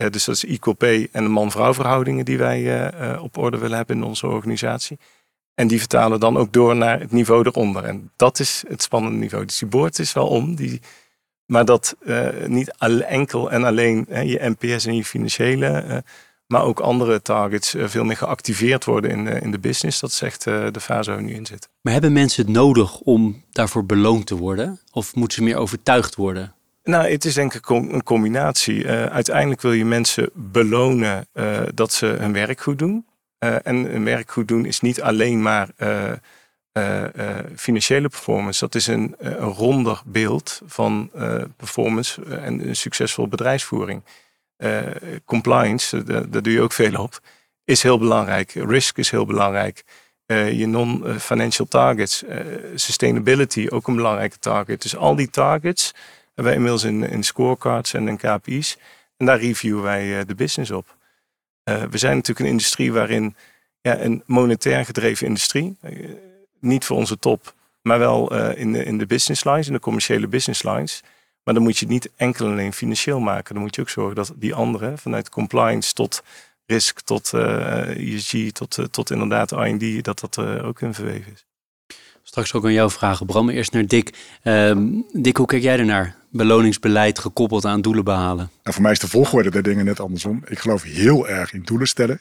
[0.00, 3.38] Eh, dus dat is equal pay en de man-vrouw verhoudingen die wij eh, eh, op
[3.38, 4.98] orde willen hebben in onze organisatie.
[5.54, 7.84] En die vertalen dan ook door naar het niveau eronder.
[7.84, 9.44] En dat is het spannende niveau.
[9.44, 10.54] Dus die boord is wel om.
[10.54, 10.80] Die,
[11.46, 11.96] maar dat
[12.46, 12.76] niet
[13.08, 16.02] enkel en alleen hè, je NPS en je financiële,
[16.46, 20.00] maar ook andere targets veel meer geactiveerd worden in, in de business.
[20.00, 21.70] Dat is echt de fase waar we nu in zitten.
[21.80, 24.80] Maar hebben mensen het nodig om daarvoor beloond te worden?
[24.92, 26.54] Of moeten ze meer overtuigd worden?
[26.82, 28.84] Nou, het is denk ik een combinatie.
[28.84, 33.06] Eh, uiteindelijk wil je mensen belonen eh, dat ze hun werk goed doen.
[33.38, 35.68] Eh, en hun werk goed doen is niet alleen maar
[37.56, 38.60] financiële performance.
[38.60, 41.10] Dat is een, een ronder beeld van
[41.56, 44.02] performance en een succesvolle bedrijfsvoering.
[45.24, 47.20] Compliance, daar, doe je ook veel op,
[47.64, 48.52] is heel belangrijk.
[48.52, 49.84] Risk is heel belangrijk.
[50.36, 52.38] Je non-financial targets, eh,
[52.74, 54.82] sustainability ook een belangrijke target.
[54.82, 55.94] Dus al die targets
[56.34, 58.76] hebben wij inmiddels in, scorecards en in KPI's.
[59.16, 60.96] En daar reviewen wij eh, de business op.
[61.62, 63.36] Eh, we zijn natuurlijk een industrie waarin
[63.80, 66.08] ja, een monetair gedreven industrie, eh,
[66.60, 70.28] niet voor onze top, maar wel in, de, in de business lines, in de commerciële
[70.28, 71.02] business lines.
[71.42, 73.54] Maar dan moet je het niet enkel en alleen financieel maken.
[73.54, 76.22] Dan moet je ook zorgen dat die anderen, vanuit compliance tot
[76.66, 77.32] risk, tot
[77.96, 81.46] ESG, tot, eh, tot inderdaad R&D, dat dat ook in verweven is.
[82.22, 83.48] Straks ook aan jou vragen, Bram.
[83.48, 84.12] Eerst naar Dick.
[84.42, 86.16] Ehm, Dick, hoe kijk jij ernaar?
[86.30, 88.50] Beloningsbeleid gekoppeld aan doelen behalen.
[88.62, 90.42] Nou, voor mij is de volgorde der dingen net andersom.
[90.46, 92.20] Ik geloof heel erg in doelen stellen.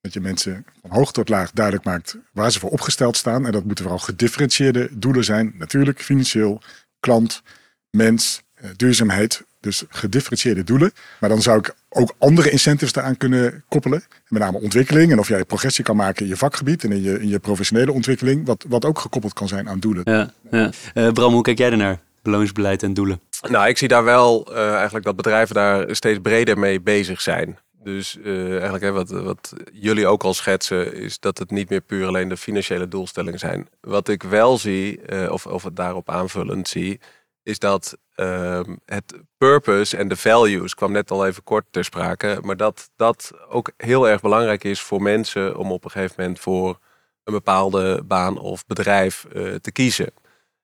[0.00, 3.46] Dat je mensen van hoog tot laag duidelijk maakt waar ze voor opgesteld staan.
[3.46, 5.54] En dat moeten vooral gedifferentieerde doelen zijn.
[5.58, 6.62] Natuurlijk financieel,
[7.00, 7.42] klant,
[7.90, 9.42] mens, eh, duurzaamheid.
[9.60, 10.92] Dus gedifferentieerde doelen.
[11.20, 14.02] Maar dan zou ik ook andere incentives daaraan kunnen koppelen.
[14.28, 17.20] Met name ontwikkeling en of jij progressie kan maken in je vakgebied en in je,
[17.20, 18.46] in je professionele ontwikkeling.
[18.46, 20.02] Wat, wat ook gekoppeld kan zijn aan doelen.
[20.04, 20.70] Ja, ja.
[20.94, 21.98] Eh, Bram, hoe kijk jij ernaar?
[22.22, 23.20] Beloningsbeleid en doelen.
[23.48, 27.58] Nou, ik zie daar wel eh, eigenlijk dat bedrijven daar steeds breder mee bezig zijn.
[27.82, 31.80] Dus eh, eigenlijk hè, wat, wat jullie ook al schetsen, is dat het niet meer
[31.80, 33.68] puur alleen de financiële doelstellingen zijn.
[33.80, 37.00] Wat ik wel zie, eh, of, of het daarop aanvullend zie,
[37.42, 42.38] is dat ehm, het purpose en de values, kwam net al even kort ter sprake,
[42.42, 46.40] maar dat dat ook heel erg belangrijk is voor mensen om op een gegeven moment
[46.40, 46.78] voor
[47.24, 49.26] een bepaalde baan of bedrijf
[49.60, 50.12] te kiezen.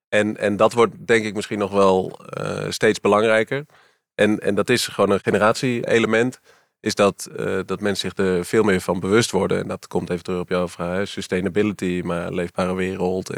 [0.09, 3.67] En, en dat wordt denk ik misschien nog wel eh, steeds belangrijker.
[4.15, 6.41] En, en dat is gewoon een generatie-element.
[6.81, 9.61] Is dat, uh, dat mensen zich er veel meer van bewust worden.
[9.61, 11.09] En dat komt even terug op jouw vraag.
[11.09, 13.31] Sustainability, maar leefbare wereld.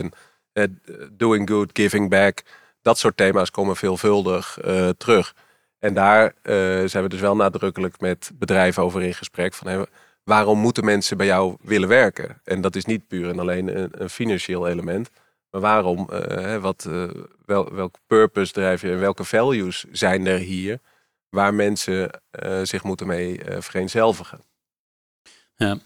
[0.53, 2.43] En doing good, giving back.
[2.83, 5.35] Dat soort thema's komen veelvuldig uh, terug.
[5.79, 6.35] En daar
[6.89, 9.55] zijn we dus wel nadrukkelijk met bedrijven over in gesprek.
[9.55, 9.87] Van,
[10.25, 12.41] waarom moeten mensen bij jou willen werken?
[12.45, 15.11] En dat is niet puur en alleen een, een financieel element.
[15.51, 16.09] Maar waarom?
[16.12, 17.05] Uh, wat, uh,
[17.46, 20.80] wel, welke purpose drijf je en welke values zijn er hier
[21.28, 24.40] waar mensen uh, zich moeten mee vereenzelvigen?
[25.57, 25.78] Ja.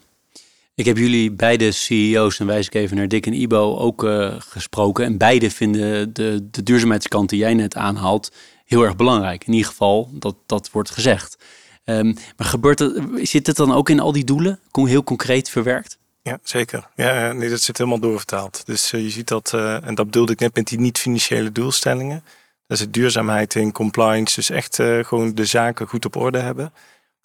[0.75, 4.07] Ik heb jullie beide CEO's, en wijs ik even naar Dick en Ibo, ook
[4.39, 5.05] gesproken.
[5.05, 8.33] En beide vinden de, de duurzaamheidskant die jij net aanhaalt
[8.65, 9.47] heel erg belangrijk.
[9.47, 11.39] In ieder geval, dat, dat wordt gezegd.
[11.85, 14.61] Um, maar gebeurt het, zit het dan ook in al die doelen?
[14.73, 15.99] Heel concreet verwerkt?
[16.23, 16.89] Ja, zeker.
[16.95, 18.67] Ja, nee, dat zit helemaal doorvertaald.
[18.67, 22.25] Dus uh, je ziet dat, uh, en dat bedoelde ik net met die niet-financiële doelstellingen.
[22.67, 24.35] Dat het duurzaamheid in compliance.
[24.35, 26.73] Dus echt uh, gewoon de zaken goed op orde hebben.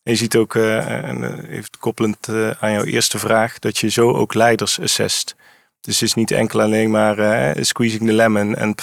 [0.03, 2.29] En je ziet ook, en even koppelend
[2.59, 5.35] aan jouw eerste vraag, dat je zo ook leiders assest.
[5.81, 8.75] Dus het is niet enkel alleen maar squeezing the lemon en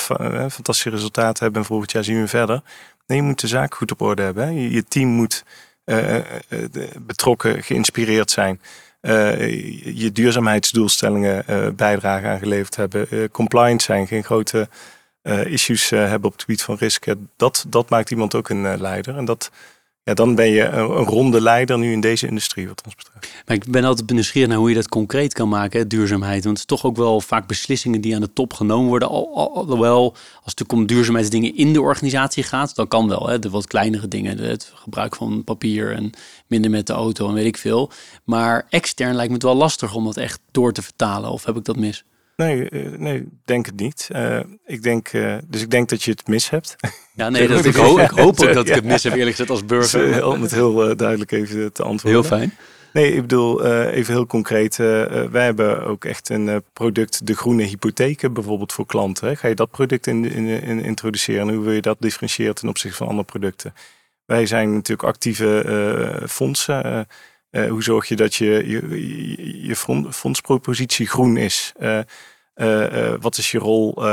[0.51, 2.62] fantastische resultaten hebben en volgend jaar zien we verder.
[3.07, 4.55] Nee, je moet de zaak goed op orde hebben.
[4.55, 5.45] Je, je, team moet
[7.01, 8.61] betrokken, geïnspireerd zijn.
[9.07, 14.68] Uh, je duurzaamheidsdoelstellingen uh, bijdrage aangeleverd hebben, uh, compliant zijn, geen grote
[15.44, 17.30] issues hebben op het gebied van risken.
[17.36, 19.16] Dat, dat maakt iemand ook een leider.
[19.16, 19.50] En dat,
[20.05, 23.42] ja, dan ben je een, een, ronde leider nu in deze industrie, wat ons betreft.
[23.46, 26.44] Maar ik ben altijd nieuwsgierig naar hoe je dat concreet kan maken, duurzaamheid.
[26.44, 29.09] Want het is toch ook wel vaak beslissingen die aan de top genomen worden.
[29.09, 33.28] Al, alhoewel, als het om duurzaamheidsdingen in de organisatie gaat, dan kan wel.
[33.28, 36.11] Hè, de wat kleinere dingen, het gebruik van papier en
[36.46, 37.90] minder met de auto en weet ik veel.
[38.24, 41.30] Maar extern lijkt me het wel lastig om dat echt door te vertalen.
[41.30, 42.05] Of heb ik dat mis?
[42.37, 44.09] Nee, uh, nee, denk het niet.
[44.12, 46.76] Uh, ik denk, uh, dus ik denk dat je het mis hebt.
[47.14, 49.51] Ja, nee, dat, ik, hoop, ik hoop ook dat ik het mis heb, eerlijk gezegd,
[49.51, 50.26] als burger.
[50.26, 52.20] Om het heel duidelijk even te antwoorden.
[52.20, 52.55] Heel fijn.
[52.93, 54.76] Nee, ik bedoel, even heel concreet.
[54.76, 59.28] wij hebben ook echt een product, de groene hypotheken bijvoorbeeld voor klanten.
[59.28, 59.37] Hè.
[59.37, 61.49] Ga je dat product in, in, in, introduceren?
[61.49, 63.74] Hoe wil je dat differentiëren ten opzichte van andere producten?
[64.24, 67.07] Wij zijn natuurlijk actieve fondsen.
[67.55, 68.68] Uh, hoe zorg je dat je,
[69.62, 69.76] je,
[70.11, 71.72] fondspropositie groen is?
[71.80, 71.98] Uh,
[72.55, 74.05] uh, wat is je rol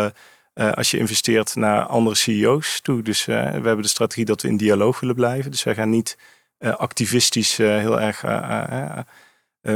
[0.54, 3.02] als je investeert naar andere CEO's toe?
[3.02, 5.52] Dus we hebben de strategie dat we in dialoog willen blijven.
[5.52, 6.18] Dus wij gaan niet
[6.60, 8.24] activistisch heel erg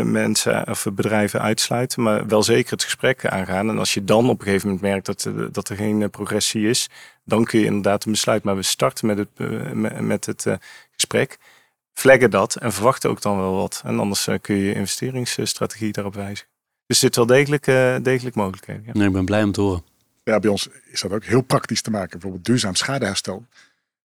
[0.04, 3.70] mensen of bedrijven uitsluiten, maar wel zeker het gesprek aangaan.
[3.70, 6.90] En als je dan op een gegeven moment merkt dat, dat er geen progressie is,
[7.24, 8.44] dan kun je inderdaad een besluit.
[8.44, 9.30] Maar we starten met het,
[10.02, 10.46] met het
[10.92, 11.38] gesprek
[11.96, 13.82] flaggen dat en verwachten ook dan wel wat.
[13.86, 16.46] En anders eh, kun je je investeringsstrategie daarop wijzen.
[16.86, 18.84] Dus er zit wel degelijk, uh, degelijk mogelijkheden.
[18.86, 18.92] Ja.
[18.94, 19.84] Nee, ik ben blij om te horen.
[20.24, 22.10] Ja, bij ons is dat ook heel praktisch te maken.
[22.10, 23.46] Bijvoorbeeld duurzaam schadeherstel.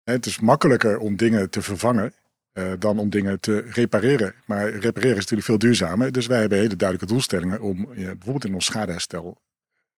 [0.03, 2.13] Het is makkelijker om dingen te vervangen
[2.53, 4.33] uh, dan om dingen te repareren.
[4.45, 6.11] Maar repareren is natuurlijk veel duurzamer.
[6.11, 9.41] Dus wij hebben hele duidelijke doelstellingen om bijvoorbeeld in ons schadeherstel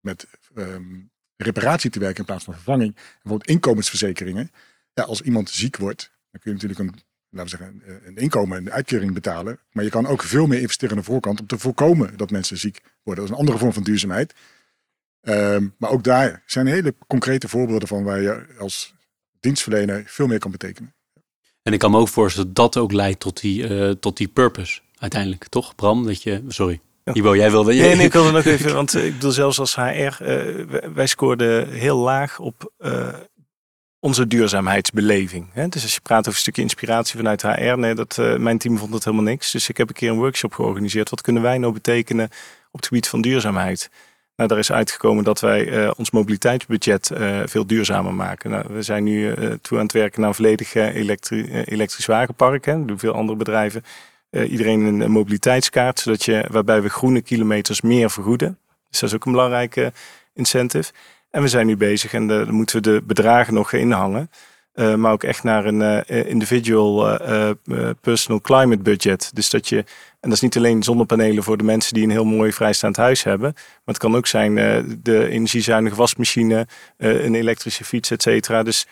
[0.01, 2.95] met um, reparatie te werken in plaats van vervanging.
[2.95, 4.51] Bijvoorbeeld inkomensverzekeringen.
[4.95, 8.57] Ja, als iemand ziek wordt, dan kun je natuurlijk een laten we zeggen, een inkomen
[8.57, 9.59] en een uitkering betalen.
[9.72, 12.59] Maar je kan ook veel meer investeren aan de voorkant om te voorkomen dat mensen
[12.59, 13.24] ziek worden.
[13.24, 14.35] Dat is een andere vorm van duurzaamheid.
[15.22, 18.95] Um, maar ook daar zijn hele concrete voorbeelden van waar je als
[19.41, 20.95] dienstverlener veel meer kan betekenen.
[21.62, 24.28] En ik kan me ook voorstellen dat dat ook leidt tot die, uh, tot die
[24.28, 26.07] purpose uiteindelijk, toch Bram?
[26.07, 26.81] Dat je, sorry.
[27.12, 27.74] Ibo, jij wilde...
[27.74, 30.16] Nee, nee, ik wilde nog even, want ik bedoel zelfs als HR, uh,
[30.95, 33.09] wij scoorden heel laag op uh,
[34.01, 35.46] onze duurzaamheidsbeleving.
[35.53, 35.68] Hè?
[35.68, 38.78] Dus als je praat over een stukje inspiratie vanuit HR, nee, dat, uh, mijn team
[38.78, 39.51] vond het helemaal niks.
[39.51, 41.11] Dus ik heb een keer een workshop georganiseerd.
[41.11, 42.24] Wat kunnen wij nou betekenen
[42.70, 43.90] op het gebied van duurzaamheid?
[44.36, 48.51] Nou, daar is uitgekomen dat wij uh, ons mobiliteitsbudget uh, veel duurzamer maken.
[48.51, 52.64] Nou, we zijn nu toe aan het werken naar een volledig elektri elektrisch wagenpark.
[52.64, 52.78] Hè.
[52.78, 53.84] Dat doen veel andere bedrijven.
[54.30, 58.59] iedereen een mobiliteitskaart, zodat je, waarbij we groene kilometers meer vergoeden.
[58.90, 59.92] Dus dat is ook een belangrijke
[60.34, 60.92] incentive.
[61.31, 64.31] En we zijn nu bezig en dan moeten we de bedragen nog inhangen.
[64.74, 67.18] Uh, maar ook echt naar een uh, individual
[68.01, 69.31] personal climate budget.
[69.35, 69.85] Dus dat je, en
[70.20, 73.53] dat is niet alleen zonnepanelen voor de mensen die een heel mooi vrijstaand huis hebben.
[73.55, 74.55] Maar het kan ook zijn
[75.03, 76.66] de energiezuinige wasmachine,
[76.97, 78.62] een elektrische fiets, et cetera.
[78.62, 78.87] Dus,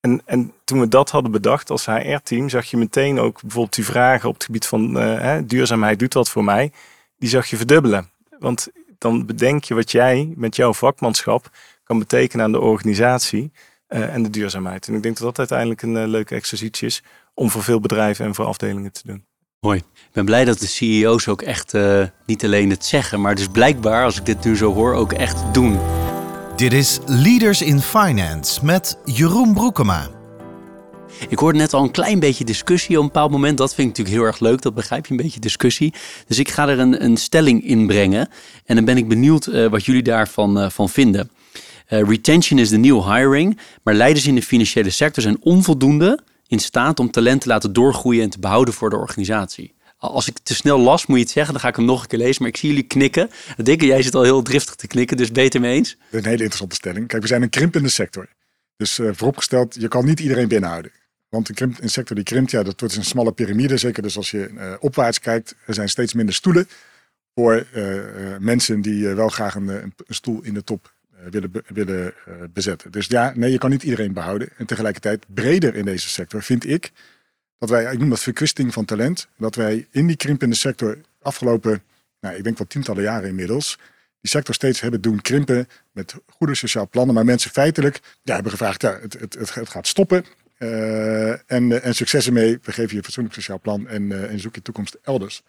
[0.00, 3.84] en, en toen we dat hadden bedacht als HR-team, zag je meteen ook bijvoorbeeld die
[3.84, 6.72] vragen op het gebied van hè, duurzaamheid doet wat voor mij.
[7.18, 8.10] Die zag je verdubbelen.
[8.38, 8.68] Want
[8.98, 11.50] dan bedenk je wat jij met jouw vakmanschap
[11.84, 13.52] kan betekenen aan de organisatie
[13.88, 14.88] uh, en de duurzaamheid.
[14.88, 17.02] En ik denk dat dat uiteindelijk een uh, leuke exercitie is
[17.34, 19.24] om voor veel bedrijven en voor afdelingen te doen.
[19.60, 19.78] Mooi.
[19.78, 23.48] Ik ben blij dat de CEO's ook echt uh, niet alleen het zeggen, maar dus
[23.48, 25.78] blijkbaar, als ik dit nu zo hoor, ook echt doen.
[26.56, 30.10] Dit is Leaders in Finance met Jeroen Broekema.
[31.28, 33.58] Ik hoorde net al een klein beetje discussie op een bepaald moment.
[33.58, 34.62] Dat vind ik natuurlijk heel erg leuk.
[34.62, 35.94] Dat begrijp je een beetje discussie.
[36.26, 38.28] Dus ik ga er een, een stelling in brengen.
[38.64, 41.30] En dan ben ik benieuwd uh, wat jullie daarvan uh, van vinden.
[41.88, 43.58] Uh, retention is the new hiring.
[43.82, 48.22] Maar leiders in de financiële sector zijn onvoldoende in staat om talent te laten doorgroeien
[48.22, 49.74] en te behouden voor de organisatie.
[49.96, 51.52] Als ik te snel las, moet je het zeggen.
[51.52, 52.42] Dan ga ik hem nog een keer lezen.
[52.42, 53.30] Maar ik zie jullie knikken.
[53.56, 55.16] Dikke, jij zit al heel driftig te knikken.
[55.16, 55.96] Dus beter mee eens.
[56.10, 57.06] Een hele interessante stelling.
[57.06, 58.28] Kijk, we zijn een krimpende sector.
[58.76, 60.92] Dus uh, vooropgesteld, je kan niet iedereen binnenhouden.
[61.28, 63.76] Want een, sector die krimpt, ja, dat wordt een smalle piramide.
[63.76, 65.54] Zeker dus als je uh, opwaarts kijkt.
[65.66, 66.68] Er zijn steeds minder stoelen
[67.34, 67.66] voor
[68.38, 70.93] mensen die wel graag een, een, stoel in de top
[71.30, 72.14] willen, willen
[72.52, 72.90] bezetten.
[72.90, 74.48] Dus ja, nee, je kan niet iedereen behouden.
[74.56, 76.92] En tegelijkertijd breder in deze sector vind ik
[77.58, 81.82] dat wij, ik noem dat verkwisting van talent, dat wij in die krimpende sector afgelopen,
[82.20, 83.78] nou, ik denk wel tientallen jaren inmiddels,
[84.20, 88.52] die sector steeds hebben doen krimpen met goede sociaal plannen, maar mensen feitelijk ja, hebben
[88.52, 90.24] gevraagd, ja, het, het, het gaat stoppen.
[90.58, 94.54] Uh, en, en succes ermee, we geven je een fatsoenlijk sociaal plan en, en zoek
[94.54, 95.42] je toekomst elders.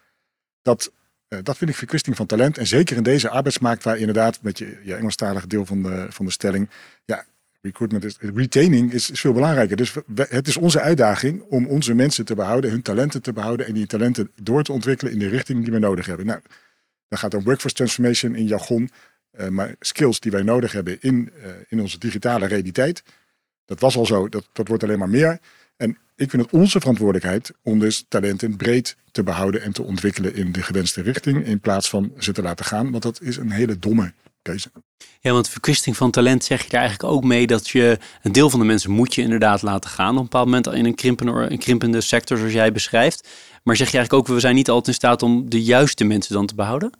[0.62, 0.92] Dat,
[1.28, 2.58] uh, dat vind ik verkwisting van talent.
[2.58, 6.24] En zeker in deze arbeidsmarkt, waar inderdaad, met je, je Engelstalige deel van de, van
[6.24, 6.70] de stelling,
[7.04, 7.24] ja,
[7.60, 9.76] recruitment is, retaining is, veel belangrijker.
[9.76, 13.74] Dus het is onze uitdaging om onze mensen te behouden, hun talenten te behouden en
[13.74, 16.26] die talenten door te ontwikkelen in de richting die we nodig hebben.
[16.26, 16.40] Nou,
[17.08, 18.90] dan gaat dan workforce transformation in jargon,
[19.40, 23.02] uh, maar skills die wij nodig hebben in, uh, in onze digitale realiteit.
[23.64, 25.38] Dat was al zo, dat, dat wordt alleen maar meer.
[25.76, 30.34] En ik vind het onze verantwoordelijkheid om dus talenten breed te behouden en te ontwikkelen
[30.34, 33.50] in de gewenste richting, in plaats van ze te laten gaan, want dat is een
[33.50, 34.12] hele domme
[34.42, 34.70] keuze.
[35.20, 38.50] Ja, want verkwisting van talent zeg je daar eigenlijk ook mee dat je een deel
[38.50, 41.32] van de mensen moet je inderdaad laten gaan op een bepaald moment in een krimpende,
[41.32, 43.28] een krimpende sector zoals jij beschrijft.
[43.62, 46.34] Maar zeg je eigenlijk ook, we zijn niet altijd in staat om de juiste mensen
[46.34, 46.90] dan te behouden?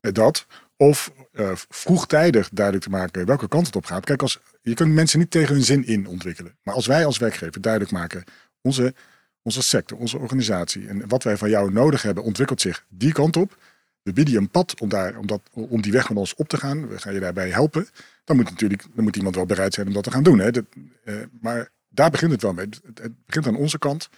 [0.00, 0.46] Dat.
[0.76, 4.04] Of uh, vroegtijdig duidelijk te maken welke kant het op gaat.
[4.04, 6.56] Kijk, als, je kunt mensen niet tegen hun zin in ontwikkelen.
[6.62, 8.24] Maar als wij als werkgever duidelijk maken,
[8.64, 8.94] onze,
[9.42, 13.36] onze sector, onze organisatie en wat wij van jou nodig hebben, ontwikkelt zich die kant
[13.36, 13.56] op
[14.04, 16.48] we bieden je een pad om, daar, om, dat, om die weg met ons op
[16.48, 16.88] te gaan.
[16.88, 17.88] We gaan je daarbij helpen.
[18.24, 20.38] Dan moet, natuurlijk, dan moet iemand wel bereid zijn om dat te gaan doen.
[20.38, 20.50] Hè.
[20.50, 20.64] Dat,
[21.04, 22.68] uh, maar daar begint het wel mee.
[22.94, 24.08] Het, begint aan onze kant.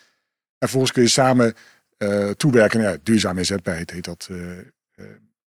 [0.59, 1.55] En vervolgens kun je samen
[1.99, 2.81] uh, toewerken.
[2.81, 4.29] Ja, duurzame inzetbaarheid heet dat.
[4.31, 4.59] Uh,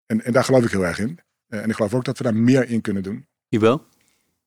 [0.06, 1.20] en, en daar geloof ik heel erg in.
[1.48, 3.28] en ik geloof ook dat we daar meer in kunnen doen.
[3.48, 3.86] Jawel.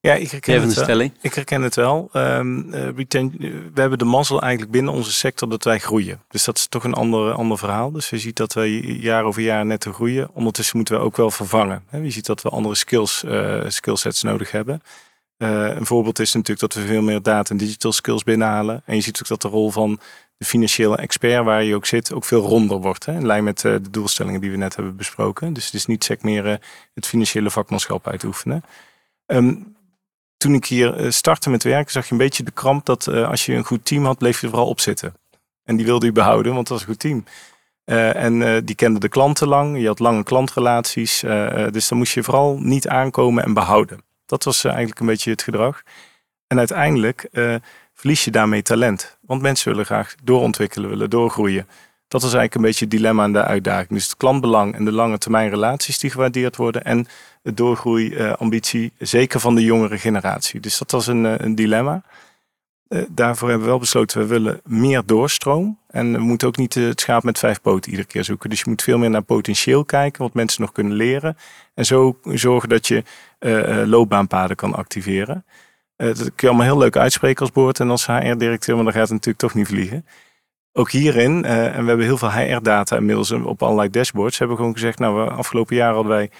[0.02, 1.00] Ja, ik herken, het wel.
[1.00, 2.08] ik herken het wel.
[2.12, 6.22] Um, uh, we hebben de mazzel eigenlijk binnen onze sector dat wij groeien.
[6.28, 7.90] Dus dat is toch een ander, ander verhaal.
[7.90, 10.30] Dus je ziet dat wij jaar over jaar net groeien.
[10.32, 11.84] Ondertussen moeten we ook wel vervangen.
[11.90, 14.82] Je ziet dat we andere skills, uh, skillsets nodig hebben.
[15.38, 18.82] Uh, een voorbeeld is natuurlijk dat we veel meer data en digital skills binnenhalen.
[18.84, 20.00] En je ziet ook dat de rol van
[20.36, 23.06] de financiële expert waar je ook zit, ook veel ronder wordt.
[23.06, 23.12] Hè?
[23.12, 25.52] In lijn met de doelstellingen die we net hebben besproken.
[25.52, 26.60] Dus het is niet sec meer
[26.94, 28.64] het financiële vakmanschap uitoefenen.
[29.26, 29.78] Um,
[30.40, 33.28] toen ik hier eh, startte met werken, zag je een beetje de kramp dat uh,
[33.28, 35.14] als je een goed team had, bleef je er vooral op zitten.
[35.64, 37.24] En die wilde u behouden, want het was een goed team.
[37.84, 41.20] Uh, en die kende de klanten lang, je had lange klantrelaties.
[41.70, 44.00] dus dan moest je vooral niet aankomen en behouden.
[44.26, 45.82] Dat was eigenlijk een beetje het gedrag.
[46.46, 47.28] En uiteindelijk
[47.94, 49.18] verlies je daarmee talent.
[49.20, 51.68] Want mensen willen graag doorontwikkelen, willen doorgroeien.
[52.10, 53.88] Dat was eigenlijk een beetje het dilemma en de uitdaging.
[53.88, 56.84] Dus het klantbelang en de lange termijn relaties die gewaardeerd worden.
[56.84, 57.06] En
[57.42, 60.60] de doorgroeiambitie, zeker van de jongere generatie.
[60.60, 62.02] Dus dat was een, eh, een dilemma.
[62.88, 65.78] Uh, daarvoor hebben we wel besloten, we willen meer doorstroom.
[65.90, 68.50] En we moeten ook niet het schaap met vijf poten iedere keer zoeken.
[68.50, 71.36] Dus je moet veel meer naar potentieel kijken, wat mensen nog kunnen leren.
[71.74, 73.02] En zo zorgen dat je
[73.86, 75.44] loopbaanpaden kan activeren.
[75.96, 79.02] dat kun je allemaal heel leuk uitspreken als boord en als HR-directeur, maar dan gaat
[79.02, 80.04] het natuurlijk toch niet vliegen
[80.72, 84.62] ook hierin, uh, en we hebben heel veel HR-data inmiddels op allerlei dashboards, hebben we
[84.62, 86.32] gewoon gezegd, nou, we, afgelopen jaar hadden wij 17%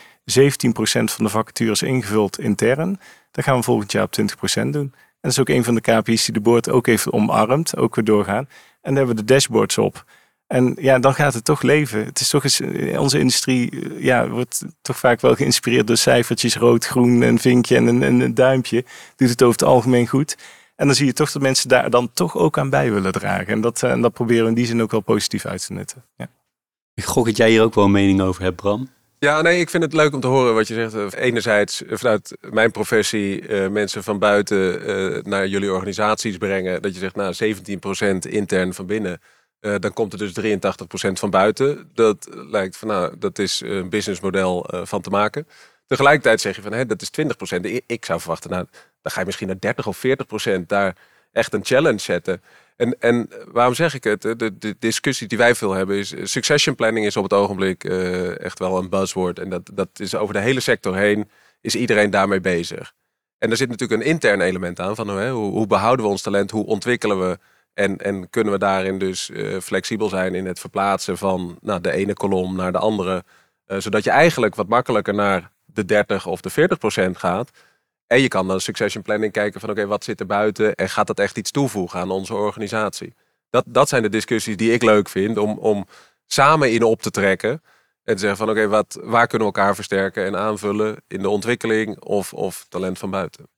[1.05, 3.01] van de vacatures ingevuld intern.
[3.31, 4.93] Dat gaan we volgend jaar op 20% doen.
[4.93, 7.95] En dat is ook een van de KPI's die de board ook heeft omarmd, ook
[7.95, 8.49] weer doorgaan.
[8.81, 10.05] En daar hebben we de dashboards op.
[10.47, 12.05] En ja, dan gaat het toch leven.
[12.05, 15.97] Het is toch eens, eh, onze industrie eh, ja, wordt toch vaak wel geïnspireerd door
[15.97, 18.85] cijfertjes, rood, groen, een vinkje en een, een duimpje.
[19.16, 20.37] Doet het over het algemeen goed.
[20.81, 23.47] En dan zie je toch dat mensen daar dan toch ook aan bij willen dragen.
[23.47, 25.72] En dat, eh, en dat proberen we in die zin ook wel positief uit te
[25.72, 26.05] netten.
[26.16, 26.26] Ja.
[26.95, 28.89] Ik gok dat jij hier ook wel een mening over hebt, Bram.
[29.18, 30.95] Ja, nee, ik vind het leuk om te horen wat je zegt.
[30.95, 36.83] Eh, enerzijds eh, vanuit mijn professie mensen van buiten naar jullie organisaties brengen.
[36.83, 39.20] Dat je zegt, nou, 17% intern van binnen.
[39.61, 41.91] dan komt er dus 83% van buiten.
[41.95, 45.47] Dat lijkt van, nou, dat is een businessmodel van te maken.
[45.91, 47.82] Tegelijkertijd zeg je van, hé, dat is 20%.
[47.86, 48.66] Ik zou verwachten, nou,
[49.03, 50.97] dan ga je misschien naar 30 of 40 procent daar
[51.32, 52.43] echt een challenge zetten.
[52.76, 54.22] En, en waarom zeg ik het?
[54.22, 56.14] De, discussie die wij veel hebben is...
[56.22, 59.38] Succession planning is op het ogenblik uh, echt wel een buzzword.
[59.38, 61.30] En dat, dat is over de hele sector heen
[61.61, 62.93] is iedereen daarmee bezig.
[63.38, 66.51] En er zit natuurlijk een intern element aan van hoe, hoe behouden we ons talent?
[66.51, 67.38] Hoe ontwikkelen we
[67.74, 71.93] En, en kunnen we daarin dus eh, flexibel zijn in het verplaatsen van nou, de
[71.93, 73.24] ene kolom naar de andere.
[73.66, 75.51] Eh, zodat je eigenlijk wat makkelijker naar
[75.81, 77.51] de 30 of de 40 procent gaat.
[78.07, 81.07] En je kan dan succession planning kijken van oké, wat zit er buiten en gaat
[81.07, 83.14] dat echt iets toevoegen aan onze organisatie?
[83.51, 85.87] Dat, dat zijn de discussies die ik leuk vind om, om
[86.26, 87.62] samen in op te trekken.
[88.05, 91.28] En te zeggen van oké, wat waar kunnen we elkaar versterken en aanvullen in de
[91.28, 93.49] ontwikkeling of, of talent van buiten.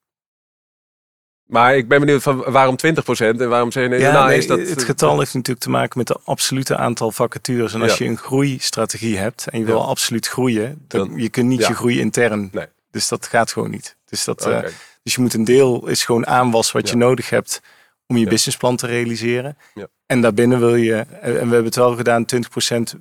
[1.53, 4.38] Maar ik ben benieuwd van waarom 20% en waarom zeg je nee, Ja, nou, nee,
[4.38, 4.59] is dat...
[4.59, 7.74] het getal heeft natuurlijk te maken met het absolute aantal vacatures.
[7.74, 8.05] En als Ja.
[8.05, 9.82] je een groeistrategie hebt en je wil Ja.
[9.84, 12.48] absoluut groeien, dan, Dan- je kunt niet je groei intern.
[12.53, 12.66] Nee.
[12.90, 13.96] Dus dat gaat gewoon niet.
[14.05, 14.61] Dus, dat, eh,
[15.03, 17.61] dus je moet een deel is gewoon aanwas wat je nodig hebt
[18.07, 19.57] om je businessplan te realiseren.
[19.74, 19.86] Ja.
[20.07, 22.94] En daarbinnen wil je, en we hebben het wel gedaan, 20%,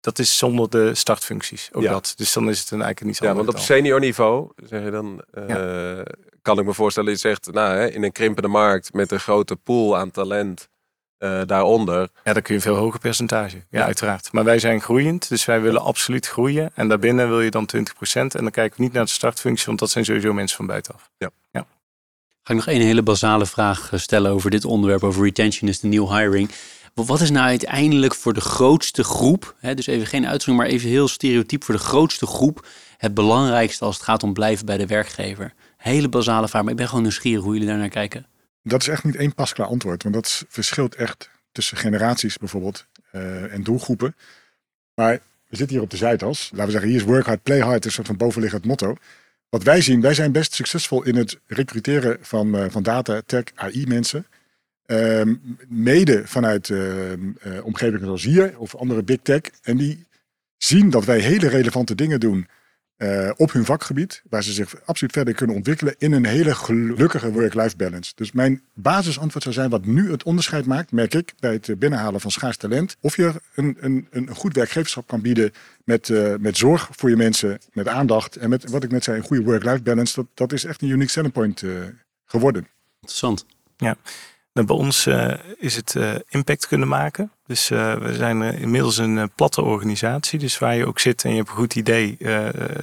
[0.00, 1.68] dat is zonder de startfuncties.
[1.72, 1.90] Ook Ja.
[1.92, 2.12] dat.
[2.16, 4.90] Dus dan is het een eigenlijk niet zo Ja, want op senior niveau zeg je
[4.90, 5.98] dan, eh,
[6.42, 9.56] kan ik me voorstellen, je zegt, nou, hè, in een krimpende markt met een grote
[9.56, 10.68] pool aan talent
[11.18, 12.08] eh, daaronder.
[12.24, 13.56] Ja, dan kun je een veel hoger percentage.
[13.56, 13.84] Ja, Ja.
[13.84, 14.32] uiteraard.
[14.32, 16.70] Maar wij zijn groeiend, dus wij willen absoluut groeien.
[16.74, 18.34] En daarbinnen wil je dan 20%.
[18.34, 21.10] En dan kijken we niet naar de startfunctie, want dat zijn sowieso mensen van buitenaf.
[22.44, 25.80] Ga ik nog één hele basale vraag eh, stellen over dit onderwerp, over retention is
[25.80, 26.50] de new hiring.
[26.94, 30.78] Wa- Wat is nou uiteindelijk voor de grootste groep, hè, dus even geen uitzondering, maar
[30.78, 32.66] even heel stereotyp, voor de grootste groep
[32.96, 35.52] het belangrijkste als het gaat om blijven bij de werkgever?
[35.82, 38.26] Hele basale vraag, maar ik ben gewoon nieuwsgierig hoe jullie daar naar kijken.
[38.62, 43.52] Dat is echt niet één pasklaar antwoord, want dat verschilt echt tussen generaties bijvoorbeeld eh,
[43.52, 44.16] en doelgroepen.
[44.94, 45.12] Maar
[45.48, 46.48] we zitten hier op de Zuidas.
[46.50, 48.96] Laten we zeggen, hier is work hard, play hard, is een soort van bovenliggend motto.
[49.48, 53.44] Wat wij zien, wij zijn best succesvol in het recruteren van, eh, van data, tech,
[53.54, 54.26] AI mensen.
[54.86, 55.34] Ehm,
[55.68, 57.12] mede vanuit eh,
[57.62, 59.40] omgevingen zoals hier of andere big tech.
[59.62, 60.06] En die
[60.56, 62.46] zien dat wij hele relevante dingen doen
[63.02, 67.32] eh, op hun vakgebied, waar ze zich absoluut verder kunnen ontwikkelen in een hele gelukkige
[67.32, 68.12] work-life balance.
[68.14, 72.20] Dus mijn basisantwoord zou zijn wat nu het onderscheid maakt, merk ik, bij het binnenhalen
[72.20, 72.96] van schaars talent.
[73.00, 75.52] Of je een, een, een goed werkgeverschap kan bieden
[75.84, 79.16] met, eh, met zorg voor je mensen, met aandacht en met wat ik net zei,
[79.16, 80.14] een goede work-life balance.
[80.14, 81.70] Dat, dat is echt een unique selling point eh,
[82.24, 82.68] geworden.
[83.00, 83.46] Interessant.
[84.52, 87.32] Nou, bij ons eh, is het eh, impact kunnen maken.
[87.46, 90.38] Dus eh, we zijn inmiddels een platte organisatie.
[90.38, 92.16] Dus waar je ook zit en je hebt een goed idee,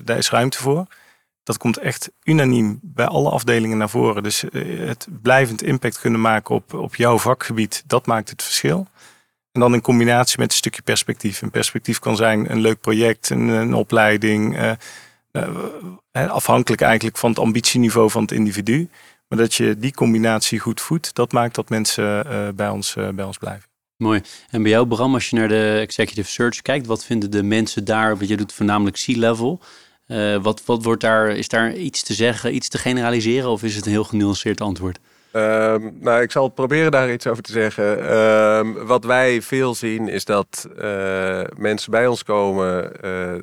[0.03, 0.85] daar is ruimte voor.
[1.43, 4.23] Dat komt echt unaniem bij alle afdelingen naar voren.
[4.23, 8.87] Dus het blijvend impact kunnen maken op, op jouw vakgebied, dat maakt het verschil.
[9.51, 11.41] En dan in combinatie met een stukje perspectief.
[11.41, 14.57] Een perspectief kan zijn een leuk project, een, een opleiding.
[16.11, 18.89] afhankelijk eigenlijk van het ambitieniveau van het individu.
[19.29, 23.09] Maar dat je die combinatie goed voedt, dat maakt dat mensen eh, bij, ons, eh,
[23.09, 23.69] bij ons blijven.
[23.97, 24.21] Mooi.
[24.49, 27.85] En bij jou, Bram, als je naar de executive search kijkt, wat vinden de mensen
[27.85, 28.17] daar?
[28.17, 29.59] Want je doet voornamelijk C-level.
[30.09, 33.75] Eh, wat, wat wordt daar, is daar iets te zeggen, iets te generaliseren of is
[33.75, 34.99] het een heel genuanceerd antwoord?
[35.31, 38.09] Ehm, nou, ik zal proberen daar iets over te zeggen.
[38.09, 43.35] Ehm, wat wij veel zien is dat eh, mensen bij ons komen eh,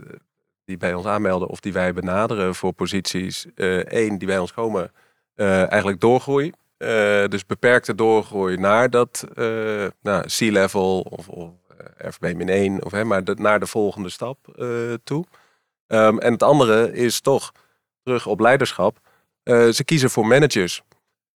[0.65, 3.47] die bij ons aanmelden of die wij benaderen voor posities.
[3.55, 4.91] Eén, die bij ons komen,
[5.45, 6.53] eigenlijk doorgroei.
[6.77, 11.51] Eh, dus beperkte doorgroei naar dat eh nou, C-level of, of
[11.97, 14.69] eh, FB-1 of maar naar de volgende stap eh,
[15.05, 15.25] toe.
[15.87, 17.53] Ehm, en het andere is toch
[18.03, 18.99] terug op leiderschap.
[19.43, 20.83] Eh, ze kiezen voor managers.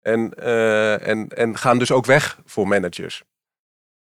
[0.03, 3.25] En, eh, en, en gaan dus ook weg voor managers.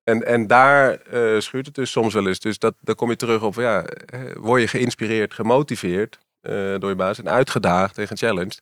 [0.03, 2.39] En, en daar eh, schuurt het dus soms wel eens.
[2.39, 6.89] Dus dat, dan kom je terug op, ja, eh, word je geïnspireerd, gemotiveerd eh, door
[6.89, 8.61] je baas en uitgedaagd en gechallenged.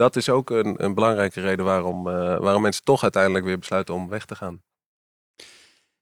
[0.00, 3.94] Dat is ook een, een belangrijke reden waarom, eh, waarom mensen toch uiteindelijk weer besluiten
[3.94, 4.62] om weg te gaan.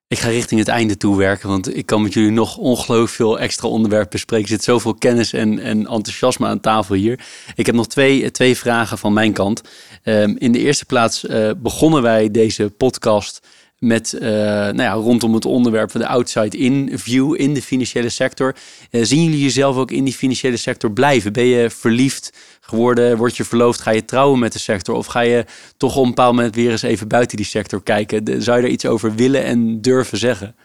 [0.07, 3.39] Ik ga richting het einde toe werken, want ik kan met jullie nog ongelooflijk veel
[3.39, 4.45] extra onderwerpen bespreken.
[4.45, 7.27] Er zit zoveel kennis en, en enthousiasme aan tafel hier.
[7.55, 9.63] Ik heb nog twee, twee vragen van mijn kant.
[10.03, 13.47] Ehm, in de eerste plaats eh, begonnen wij deze podcast
[13.79, 18.57] met eh, nou ja, rondom het onderwerp van de outside-in view in de financiële sector.
[18.91, 21.33] Eh, zien jullie jezelf ook in die financiële sector blijven?
[21.33, 23.17] Ben je verliefd geworden?
[23.17, 23.81] Word je verloofd?
[23.81, 24.95] Ga je trouwen met de sector?
[24.95, 25.45] Of ga je
[25.77, 28.43] toch op een bepaald moment weer eens even buiten die sector kijken?
[28.43, 30.57] Zou je er iets over willen en durven zeggen?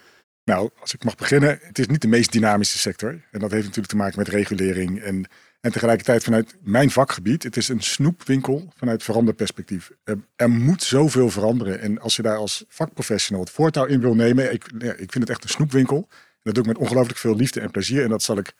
[0.45, 3.09] Nou, als ik mag beginnen, het is niet de meest dynamische sector.
[3.32, 5.01] En dat heeft natuurlijk te maken met regulering.
[5.01, 5.26] En,
[5.64, 9.91] en tegelijkertijd vanuit mijn vakgebied, het is een snoepwinkel vanuit veranderperspectief.
[10.36, 11.80] Er, moet zoveel veranderen.
[11.80, 15.30] En als je daar als vakprofessional het voortouw in wil nemen, ik, ik vind het
[15.30, 16.07] echt een snoepwinkel.
[16.41, 18.03] Dat doe ik met ongelooflijk veel liefde en plezier.
[18.03, 18.53] En dat zal ik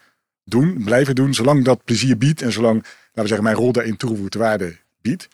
[0.44, 2.42] doen, blijven doen, zolang dat plezier biedt.
[2.42, 5.28] En zolang, laten we zeggen, mijn rol daarin toegevoegde waarde biedt.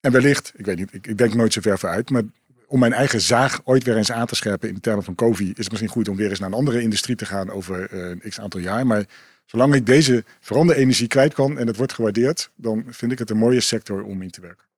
[0.00, 2.22] En wellicht, ik weet niet, ik, ik denk nooit zo ver vooruit, maar
[2.66, 5.48] om mijn eigen zaag ooit weer eens aan te scherpen in de termen van COVID,
[5.48, 8.08] is het misschien goed om weer eens naar een andere industrie te gaan over eh,
[8.08, 8.86] een x aantal jaar.
[8.86, 9.04] Maar
[9.50, 13.36] zolang ik deze veranderenergie kwijt kan en het wordt gewaardeerd, dan vind ik het een
[13.36, 14.68] mooie sector om in te werken.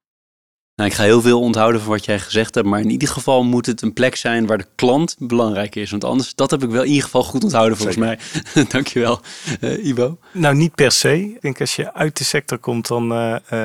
[0.74, 3.44] Nou, ik ga heel veel onthouden van wat jij gezegd hebt, maar in ieder geval
[3.44, 5.90] moet het een plek zijn waar de klant belangrijk is.
[5.90, 8.18] Want anders, dat heb ik wel in ieder geval goed onthouden volgens mij.
[8.68, 9.20] Dankjewel,
[9.60, 10.18] uh, Ivo.
[10.32, 11.32] Nou, niet per se.
[11.34, 13.64] Ik denk als je uit de sector komt, dan uh, uh,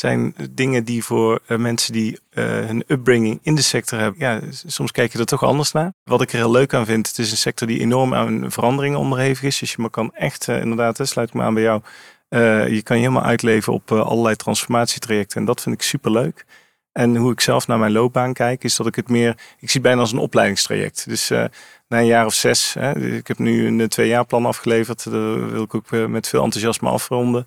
[0.00, 5.12] zijn dingen die voor mensen die hun upbringing in de sector hebben, ja, soms kijk
[5.12, 5.92] je er toch anders naar.
[6.04, 8.98] Wat ik er heel leuk aan vind, het is een sector die enorm aan veranderingen
[8.98, 9.58] onderhevig is.
[9.58, 11.82] Dus je kan echt, inderdaad, sluit ik me aan bij jou,
[12.28, 15.40] uh, je kan je helemaal uitleven op uh, allerlei transformatietrajecten.
[15.40, 16.44] En dat vind ik super leuk.
[16.92, 19.30] En hoe ik zelf naar mijn loopbaan kijk, is dat ik het meer.
[19.30, 21.08] Ik zie het bijna als een opleidingstraject.
[21.08, 21.44] Dus uh,
[21.88, 25.04] na een jaar of zes, hè, ik heb nu een tweejaarplan afgeleverd.
[25.04, 25.12] Dat
[25.50, 27.46] wil ik ook met veel enthousiasme afronden.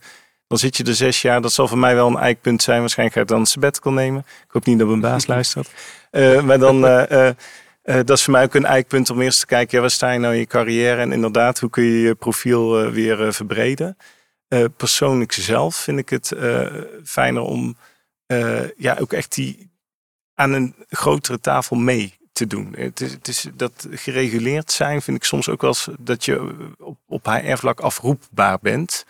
[0.52, 1.42] Dan zit je er zes jaar.
[1.42, 2.80] Dat zal voor mij wel een eikpunt zijn.
[2.80, 4.20] Waarschijnlijk ga ik dan een sabbatical nemen.
[4.20, 5.70] Ik hoop niet dat mijn baas luistert.
[6.44, 6.82] maar dan.
[7.84, 10.20] dat is voor mij ook een eikpunt om eerst te kijken, ja, waar sta je
[10.20, 11.02] nou in je carrière?
[11.02, 13.98] En inderdaad, hoe kun je je profiel weer verbreden?
[14.54, 16.68] Uh, persoonlijk zelf vind ik het uh,
[17.04, 17.78] fijner om
[18.28, 19.72] uh, ja, ook echt die
[20.34, 22.74] aan een grotere tafel mee te doen.
[22.78, 26.56] Het is, het is, dat gereguleerd zijn vind ik soms ook wel eens dat je
[26.78, 29.06] op, op HR-vlak afroepbaar bent.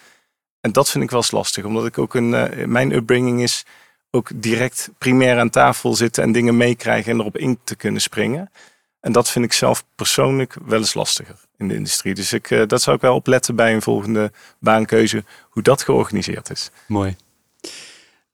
[0.62, 3.66] En dat vind ik wel eens lastig, omdat ik ook een, mijn upbringing is
[4.12, 8.52] ook direct primair aan tafel zitten en dingen meekrijgen en erop in te kunnen springen.
[9.00, 12.14] En dat vind ik zelf persoonlijk wel eens lastiger in de industrie.
[12.14, 16.50] Dus ik, uh, dat zou ik wel opletten bij een volgende baankeuze, hoe dat georganiseerd
[16.50, 16.72] is.
[16.86, 17.16] Mooi.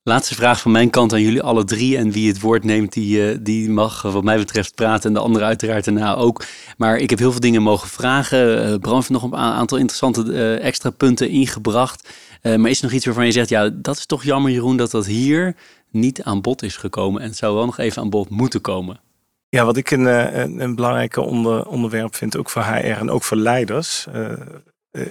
[0.07, 1.97] Laatste vraag van mijn kant aan jullie alle drie.
[1.97, 5.07] En wie het woord neemt, die, uh, die mag wat mij betreft praten.
[5.07, 6.43] En de andere uiteraard daarna ook.
[6.77, 8.69] Maar ik heb heel veel dingen mogen vragen.
[8.71, 12.09] Uh, Bram heeft nog een aantal interessante extra punten ingebracht.
[12.41, 14.91] maar is er nog iets waarvan je zegt, ja, dat is toch jammer Jeroen dat
[14.91, 15.55] dat hier
[15.91, 17.21] niet aan bod is gekomen.
[17.21, 18.99] En het zou wel nog even aan bod moeten komen.
[19.49, 23.09] Ja, wat ik een, eh, een, een belangrijk onder, onderwerp vind, ook voor HR en
[23.09, 24.07] ook voor leiders,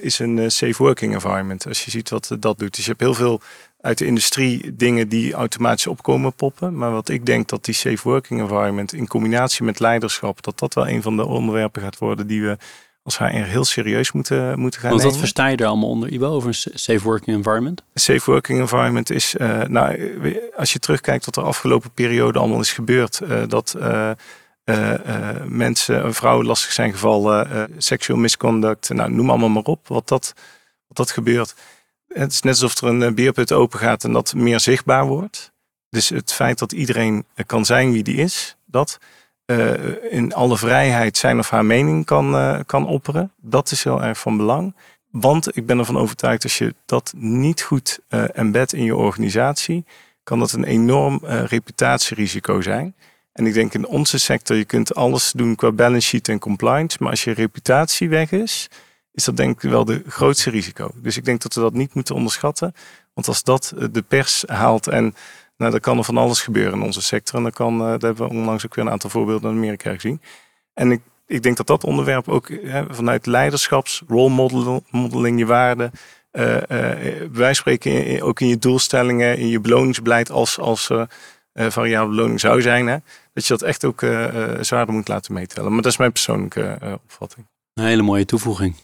[0.01, 1.67] is een safe working environment.
[1.67, 2.77] Als je ziet wat dat doet.
[2.77, 3.41] Dus je hebt heel veel
[3.87, 6.77] uit de industrie dingen die automatisch opkomen poppen.
[6.77, 10.75] Maar wat ik denk dat die safe working environment in combinatie met leiderschap, dat dat
[10.75, 12.57] wel een van de onderwerpen gaat worden die we
[13.03, 16.27] als HR heel serieus moeten, moeten gaan Want wat versta je er allemaal onder, Ibo,
[16.27, 17.83] over een safe working environment?
[17.93, 20.13] Een safe working environment is, uh, nou,
[20.57, 24.11] als je terugkijkt wat er afgelopen periode allemaal is gebeurd, uh, dat uh,
[25.45, 30.35] mensen, vrouwen lastig zijn gevallen, seksueel misconduct, nou, noem allemaal maar op, wat dat,
[30.87, 31.55] wat dat gebeurt.
[32.09, 35.53] Het is net alsof er een beerput open gaat en dat meer zichtbaar wordt.
[35.89, 38.99] Dus het feit dat iedereen kan zijn wie die is, dat
[39.47, 39.73] uh,
[40.13, 43.33] in alle vrijheid zijn of haar mening kan, kan opperen.
[43.37, 44.75] Dat is heel erg van belang.
[45.11, 49.85] Want ik ben ervan overtuigd, als je dat niet goed uh, embed in je organisatie,
[50.23, 52.95] kan dat een enorm reputatierisico zijn.
[53.33, 56.97] En ik denk in onze sector, je kunt alles doen qua balance sheet en compliance,
[57.01, 58.69] maar als je reputatie weg is,
[59.17, 60.91] is dat denk ik wel de grootste risico.
[60.95, 62.75] Dus ik denk dat we dat niet moeten onderschatten.
[63.15, 65.15] Want als dat de pers haalt en
[65.57, 67.37] nou, dan kan er van alles gebeuren in onze sector.
[67.37, 69.95] En dan kan, uh, daar hebben we onlangs ook weer een aantal voorbeelden in Amerika
[69.95, 70.21] gezien.
[70.75, 74.31] En ik, ik denk dat dat onderwerp ook hè, vanuit leiderschaps, role
[74.91, 75.91] modeling, je waarden,
[76.33, 76.61] uh, uh,
[77.33, 80.91] wij spreken ook in je doelstellingen, in je beloningsbeleid als, als
[81.55, 82.87] variabele beloning zou zijn.
[82.87, 82.97] Hè,
[83.33, 84.01] dat je dat echt ook
[84.61, 85.73] zwaarder moet laten meetellen.
[85.73, 87.47] Maar dat is mijn persoonlijke opvatting.
[87.75, 88.75] Een hele mooie toevoeging.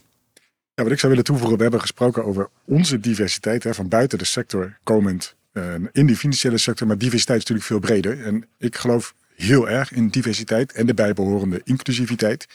[0.74, 4.18] Ja, wat ik zou willen toevoegen, we hebben gesproken over onze diversiteit, hè, van buiten
[4.18, 6.86] de sector komend uh, in die financiële sector.
[6.86, 8.24] Maar diversiteit is natuurlijk veel breder.
[8.26, 12.46] En ik geloof heel erg in diversiteit en de bijbehorende inclusiviteit.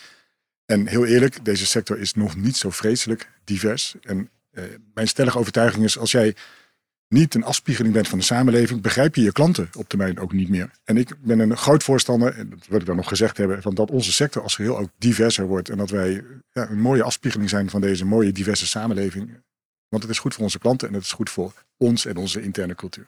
[0.65, 3.95] En heel eerlijk, deze sector is nog niet zo vreselijk divers.
[4.01, 4.63] En uh,
[4.93, 6.35] mijn stellige overtuiging is, als jij
[7.07, 10.49] niet een afspiegeling bent van de samenleving, begrijp je je klanten op termijn ook niet
[10.49, 10.71] meer.
[10.83, 13.75] En ik ben een groot voorstander, en dat wil ik dan nog gezegd hebben, van
[13.75, 15.69] dat onze sector als geheel ook diverser wordt.
[15.69, 19.29] En dat wij ja, een mooie afspiegeling zijn van deze mooie diverse samenleving.
[19.89, 22.41] Want het is goed voor onze klanten en het is goed voor ons en onze
[22.41, 23.07] interne cultuur.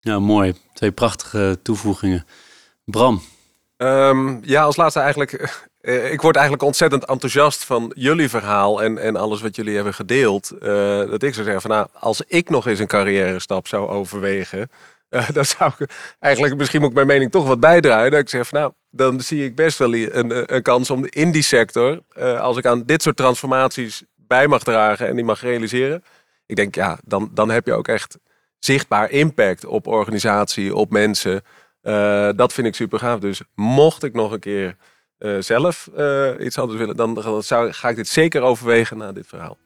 [0.00, 0.54] Ja, mooi.
[0.72, 2.24] Twee prachtige toevoegingen.
[2.84, 3.22] Bram.
[3.78, 5.60] Um, ja, als laatste eigenlijk.
[5.80, 9.94] Uh, ik word eigenlijk ontzettend enthousiast van jullie verhaal en, en alles wat jullie hebben
[9.94, 10.52] gedeeld.
[10.52, 10.60] Uh,
[11.10, 14.70] dat ik zou zeggen van nou, als ik nog eens een carrière stap zou overwegen.
[15.32, 18.10] Dan zou ik eigenlijk misschien moet ik mijn mening toch wat bijdragen.
[18.10, 21.30] Dat ik zeg van nou, dan zie ik best wel een, een kans om in
[21.30, 22.00] die sector,
[22.38, 26.04] als ik aan dit soort transformaties bij mag dragen en die mag realiseren.
[26.46, 28.18] Ik denk ja, dan, dan heb je ook echt
[28.58, 31.42] zichtbaar impact op organisatie, op mensen.
[31.82, 33.20] Uh, dat vind ik super gaaf.
[33.20, 34.76] Dus mocht ik nog een keer
[35.18, 39.26] uh, zelf uh, iets anders willen, dan, zou, ga ik dit zeker overwegen na dit
[39.26, 39.56] verhaal.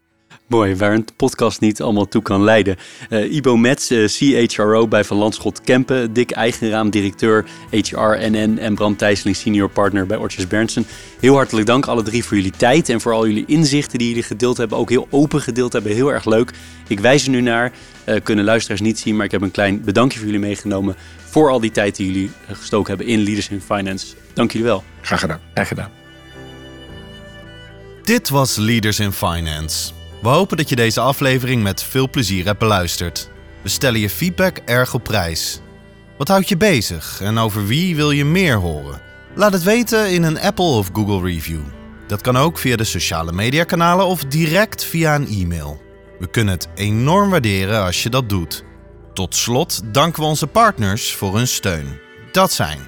[0.46, 2.76] Mooi, waar een podcast niet allemaal toe kan leiden.
[3.10, 8.96] Uh, Ibo Metz, uh, CHRO bij Van Landschot Kempen, Dick Eigenraam, directeur HRNN en Bram
[8.96, 10.86] Thijsseling, senior partner bij Ortjes Berndsen.
[11.20, 14.22] Heel hartelijk dank alle drie voor jullie tijd en voor al jullie inzichten die jullie
[14.22, 14.78] gedeeld hebben.
[14.78, 16.52] Ook heel open gedeeld hebben, heel erg leuk.
[16.88, 17.72] Ik wijs er nu naar
[18.04, 20.96] eh, kunnen luisteraars niet zien, maar ik heb een klein bedankje voor jullie meegenomen
[21.32, 24.06] voor al die tijd die jullie eh, gestoken hebben in Leaders in Finance.
[24.32, 24.84] Dank jullie wel.
[25.00, 25.40] Graag gedaan.
[25.54, 25.90] Graag gedaan.
[28.02, 29.92] Dit was Leaders in Finance.
[30.22, 33.30] We hopen dat je deze aflevering met veel plezier hebt beluisterd.
[33.62, 35.60] We stellen je feedback erg op prijs.
[36.18, 39.00] Wat houdt je bezig en over wie wil je meer horen?
[39.34, 41.60] Laat het weten in een Apple of Google review.
[42.06, 45.82] Dat kan ook via de sociale mediakanalen of direct via een e-mail.
[46.18, 48.64] We kunnen het enorm waarderen als je dat doet.
[49.12, 51.98] Tot slot danken we onze partners voor hun steun.
[52.32, 52.78] Dat zijn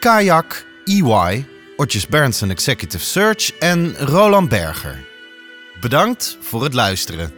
[0.00, 5.04] Kayak, EY, Otjes Berndsen Executive Search en Roland Berger.
[5.80, 7.32] Bedankt voor het luisteren.